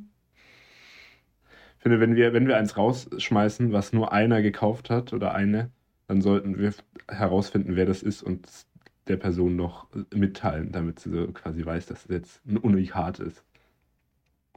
finde, 1.87 2.01
wenn 2.01 2.15
wir, 2.15 2.33
wenn 2.33 2.47
wir 2.47 2.57
eins 2.57 2.75
rausschmeißen, 2.75 3.71
was 3.71 3.93
nur 3.93 4.11
einer 4.11 4.41
gekauft 4.41 4.89
hat 4.89 5.13
oder 5.13 5.33
eine, 5.33 5.71
dann 6.07 6.21
sollten 6.21 6.57
wir 6.57 6.73
herausfinden, 7.07 7.77
wer 7.77 7.85
das 7.85 8.03
ist 8.03 8.23
und 8.23 8.47
der 9.07 9.15
Person 9.15 9.55
noch 9.55 9.87
mitteilen, 10.13 10.73
damit 10.73 10.99
sie 10.99 11.09
so 11.09 11.27
quasi 11.31 11.65
weiß, 11.65 11.85
dass 11.85 12.03
es 12.03 12.09
jetzt 12.09 12.45
ein 12.45 12.57
Unikat 12.57 13.19
ist. 13.19 13.43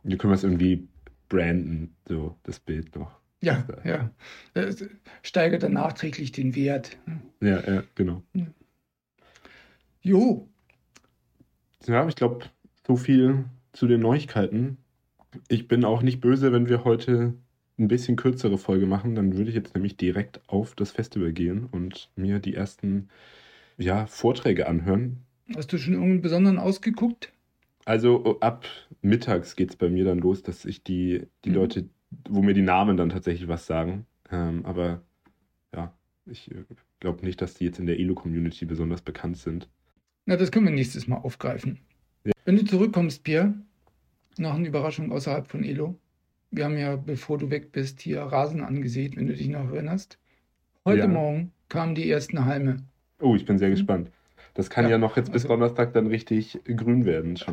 Hier 0.03 0.19
können 0.19 0.33
wir 0.33 0.37
es 0.37 0.43
irgendwie 0.43 0.89
branden, 1.29 1.95
so 2.09 2.37
das 2.43 2.59
Bild 2.59 2.97
noch. 2.97 3.21
Ja, 3.43 3.65
ja. 3.85 4.11
Das 4.55 4.85
steigert 5.23 5.63
dann 5.63 5.75
nachträglich 5.75 6.33
den 6.33 6.57
Wert. 6.57 6.99
Ja, 7.41 7.61
ja, 7.61 7.85
genau. 7.95 8.25
Jo. 10.03 10.50
Ja, 11.87 12.07
ich 12.09 12.17
glaube, 12.17 12.47
so 12.87 12.97
viel 12.97 13.45
zu 13.73 13.87
den 13.87 14.01
Neuigkeiten. 14.01 14.77
Ich 15.49 15.69
bin 15.69 15.85
auch 15.85 16.03
nicht 16.03 16.21
böse, 16.21 16.53
wenn 16.53 16.69
wir 16.69 16.85
heute 16.85 17.35
ein 17.79 17.89
bisschen 17.89 18.17
kürzere 18.17 18.59
Folge 18.59 18.87
machen. 18.87 19.15
Dann 19.15 19.37
würde 19.37 19.51
ich 19.51 19.57
jetzt 19.57 19.75
nämlich 19.75 19.97
direkt 19.97 20.41
auf 20.47 20.75
das 20.75 20.91
Festival 20.91 21.33
gehen 21.33 21.67
und 21.71 22.11
mir 22.17 22.39
die 22.39 22.55
ersten 22.55 23.09
ja, 23.79 24.07
Vorträge 24.07 24.69
anhören. 24.69 25.25
Hast 25.57 25.73
du 25.73 25.79
schon 25.79 25.95
irgendeinen 25.95 26.23
besonderen 26.23 26.59
ausgeguckt? 26.59 27.33
Also 27.87 28.39
ab 28.41 28.67
mittags 29.03 29.57
geht 29.57 29.71
es 29.71 29.77
bei 29.77 29.89
mir 29.89 30.05
dann 30.05 30.19
los, 30.19 30.43
dass 30.43 30.65
ich 30.65 30.85
die, 30.85 31.27
die 31.45 31.51
mhm. 31.51 31.55
Leute, 31.55 31.89
wo 32.29 32.43
mir 32.43 32.55
die 32.55 32.63
Namen 32.63 32.97
dann 32.97 33.09
tatsächlich 33.09 33.49
was 33.49 33.67
sagen. 33.67 34.07
Ähm, 34.31 34.65
aber 34.67 35.03
ja, 35.75 35.93
ich 36.27 36.51
äh, 36.51 36.65
glaube 37.01 37.25
nicht, 37.25 37.41
dass 37.41 37.55
die 37.55 37.65
jetzt 37.65 37.79
in 37.79 37.87
der 37.87 37.99
Elo-Community 37.99 38.67
besonders 38.67 39.03
bekannt 39.03 39.39
sind. 39.39 39.69
Na, 40.31 40.37
das 40.37 40.53
können 40.53 40.67
wir 40.67 40.73
nächstes 40.73 41.09
Mal 41.09 41.17
aufgreifen. 41.17 41.81
Ja. 42.23 42.31
Wenn 42.45 42.55
du 42.55 42.65
zurückkommst, 42.65 43.25
Pierre, 43.25 43.53
noch 44.39 44.55
eine 44.55 44.69
Überraschung 44.69 45.11
außerhalb 45.11 45.49
von 45.49 45.65
Elo. 45.65 45.97
Wir 46.53 46.67
haben 46.67 46.79
ja, 46.79 46.95
bevor 46.95 47.37
du 47.37 47.51
weg 47.51 47.73
bist, 47.73 48.01
hier 48.01 48.21
Rasen 48.23 48.61
angesehen, 48.61 49.15
wenn 49.17 49.27
du 49.27 49.35
dich 49.35 49.49
noch 49.49 49.73
erinnerst. 49.73 50.19
Heute 50.85 51.01
ja. 51.01 51.09
Morgen 51.09 51.51
kamen 51.69 51.97
die 51.97 52.09
ersten 52.09 52.45
Halme. 52.45 52.77
Oh, 53.21 53.35
ich 53.35 53.45
bin 53.45 53.59
sehr 53.59 53.71
gespannt. 53.71 54.13
Das 54.55 54.71
kann 54.71 54.85
ja, 54.85 54.93
ja 54.93 54.99
noch 54.99 55.17
jetzt 55.17 55.33
bis 55.33 55.43
also, 55.43 55.49
Donnerstag 55.49 55.95
dann 55.95 56.07
richtig 56.07 56.61
grün 56.65 57.05
werden. 57.05 57.37
Schon. 57.37 57.53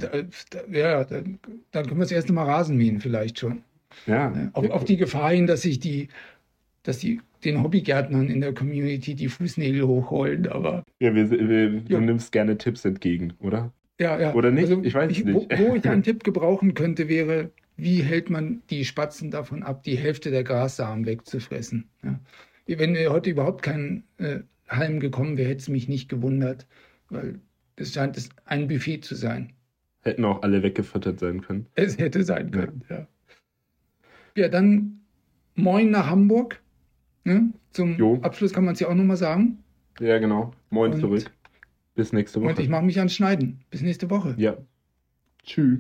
Ja, 0.72 1.04
dann, 1.04 1.40
dann 1.72 1.88
können 1.88 2.00
wir 2.00 2.06
das 2.06 2.12
erste 2.12 2.32
Mal 2.32 2.46
Rasen 2.46 2.78
mähen 2.78 3.00
vielleicht 3.00 3.40
schon. 3.40 3.64
Ja. 4.06 4.52
Auf, 4.54 4.70
auf 4.70 4.86
die 4.86 4.98
Gefahr 4.98 5.32
hin, 5.32 5.48
dass 5.48 5.64
sich 5.64 5.80
die, 5.80 6.10
dass 6.88 7.00
die 7.00 7.20
den 7.44 7.62
Hobbygärtnern 7.62 8.30
in 8.30 8.42
der 8.42 8.54
Community 8.54 9.14
die 9.14 9.28
Fußnägel 9.28 9.86
hochholen, 9.86 10.48
aber. 10.48 10.84
Ja, 11.00 11.14
wir, 11.14 11.30
wir, 11.30 11.82
du 11.82 12.00
nimmst 12.00 12.32
gerne 12.32 12.58
Tipps 12.58 12.86
entgegen, 12.86 13.34
oder? 13.40 13.74
Ja, 14.00 14.20
ja. 14.20 14.34
Oder 14.34 14.52
nicht? 14.52 14.70
Also, 14.70 14.82
ich 14.84 14.94
weiß 14.94 15.12
ich, 15.12 15.26
nicht. 15.26 15.36
Wo, 15.36 15.48
wo 15.50 15.76
ich 15.76 15.88
einen 15.88 16.04
Tipp 16.04 16.24
gebrauchen 16.24 16.74
könnte, 16.74 17.10
wäre, 17.10 17.52
wie 17.76 18.02
hält 18.02 18.30
man 18.30 18.62
die 18.70 18.86
Spatzen 18.86 19.32
davon 19.32 19.64
ab, 19.64 19.84
die 19.84 19.98
Hälfte 19.98 20.32
der 20.32 20.44
Grassamen 20.44 21.06
wegzufressen? 21.06 21.90
Ja. 22.04 22.20
Wenn 22.68 22.94
mir 22.94 23.12
heute 23.12 23.30
überhaupt 23.30 23.64
kein 23.64 24.04
äh, 24.18 24.40
Halm 24.68 25.00
gekommen 25.00 25.38
wäre, 25.38 25.50
hätte 25.50 25.62
es 25.62 25.70
mich 25.70 25.88
nicht 25.88 26.10
gewundert, 26.10 26.68
weil 27.10 27.40
es 27.76 27.94
scheint 27.94 28.18
es 28.18 28.30
ein 28.46 28.68
Buffet 28.68 29.02
zu 29.02 29.16
sein. 29.16 29.54
Hätten 30.02 30.26
auch 30.26 30.42
alle 30.42 30.64
weggefüttert 30.64 31.20
sein 31.20 31.42
können. 31.42 31.68
Es 31.76 31.98
hätte 31.98 32.24
sein 32.24 32.52
können, 32.52 32.84
ja. 32.90 32.96
Ja, 34.36 34.44
ja 34.44 34.48
dann 34.48 34.98
Moin 35.60 35.90
nach 35.90 36.08
Hamburg. 36.08 36.62
Ne? 37.28 37.52
Zum 37.72 37.98
Jo. 37.98 38.20
Abschluss 38.22 38.54
kann 38.54 38.64
man 38.64 38.74
es 38.74 38.80
ja 38.80 38.88
auch 38.88 38.96
nochmal 38.96 39.18
sagen. 39.18 39.58
Ja, 40.00 40.18
genau. 40.18 40.52
Moin 40.70 40.94
Und- 40.94 41.00
zurück. 41.02 41.30
Bis 41.94 42.14
nächste 42.14 42.40
Woche. 42.42 42.52
Und 42.52 42.60
ich 42.60 42.70
mache 42.70 42.86
mich 42.86 42.98
ans 43.00 43.14
Schneiden. 43.14 43.60
Bis 43.70 43.82
nächste 43.82 44.10
Woche. 44.10 44.34
ja. 44.38 44.56
Tschüss. 45.44 45.80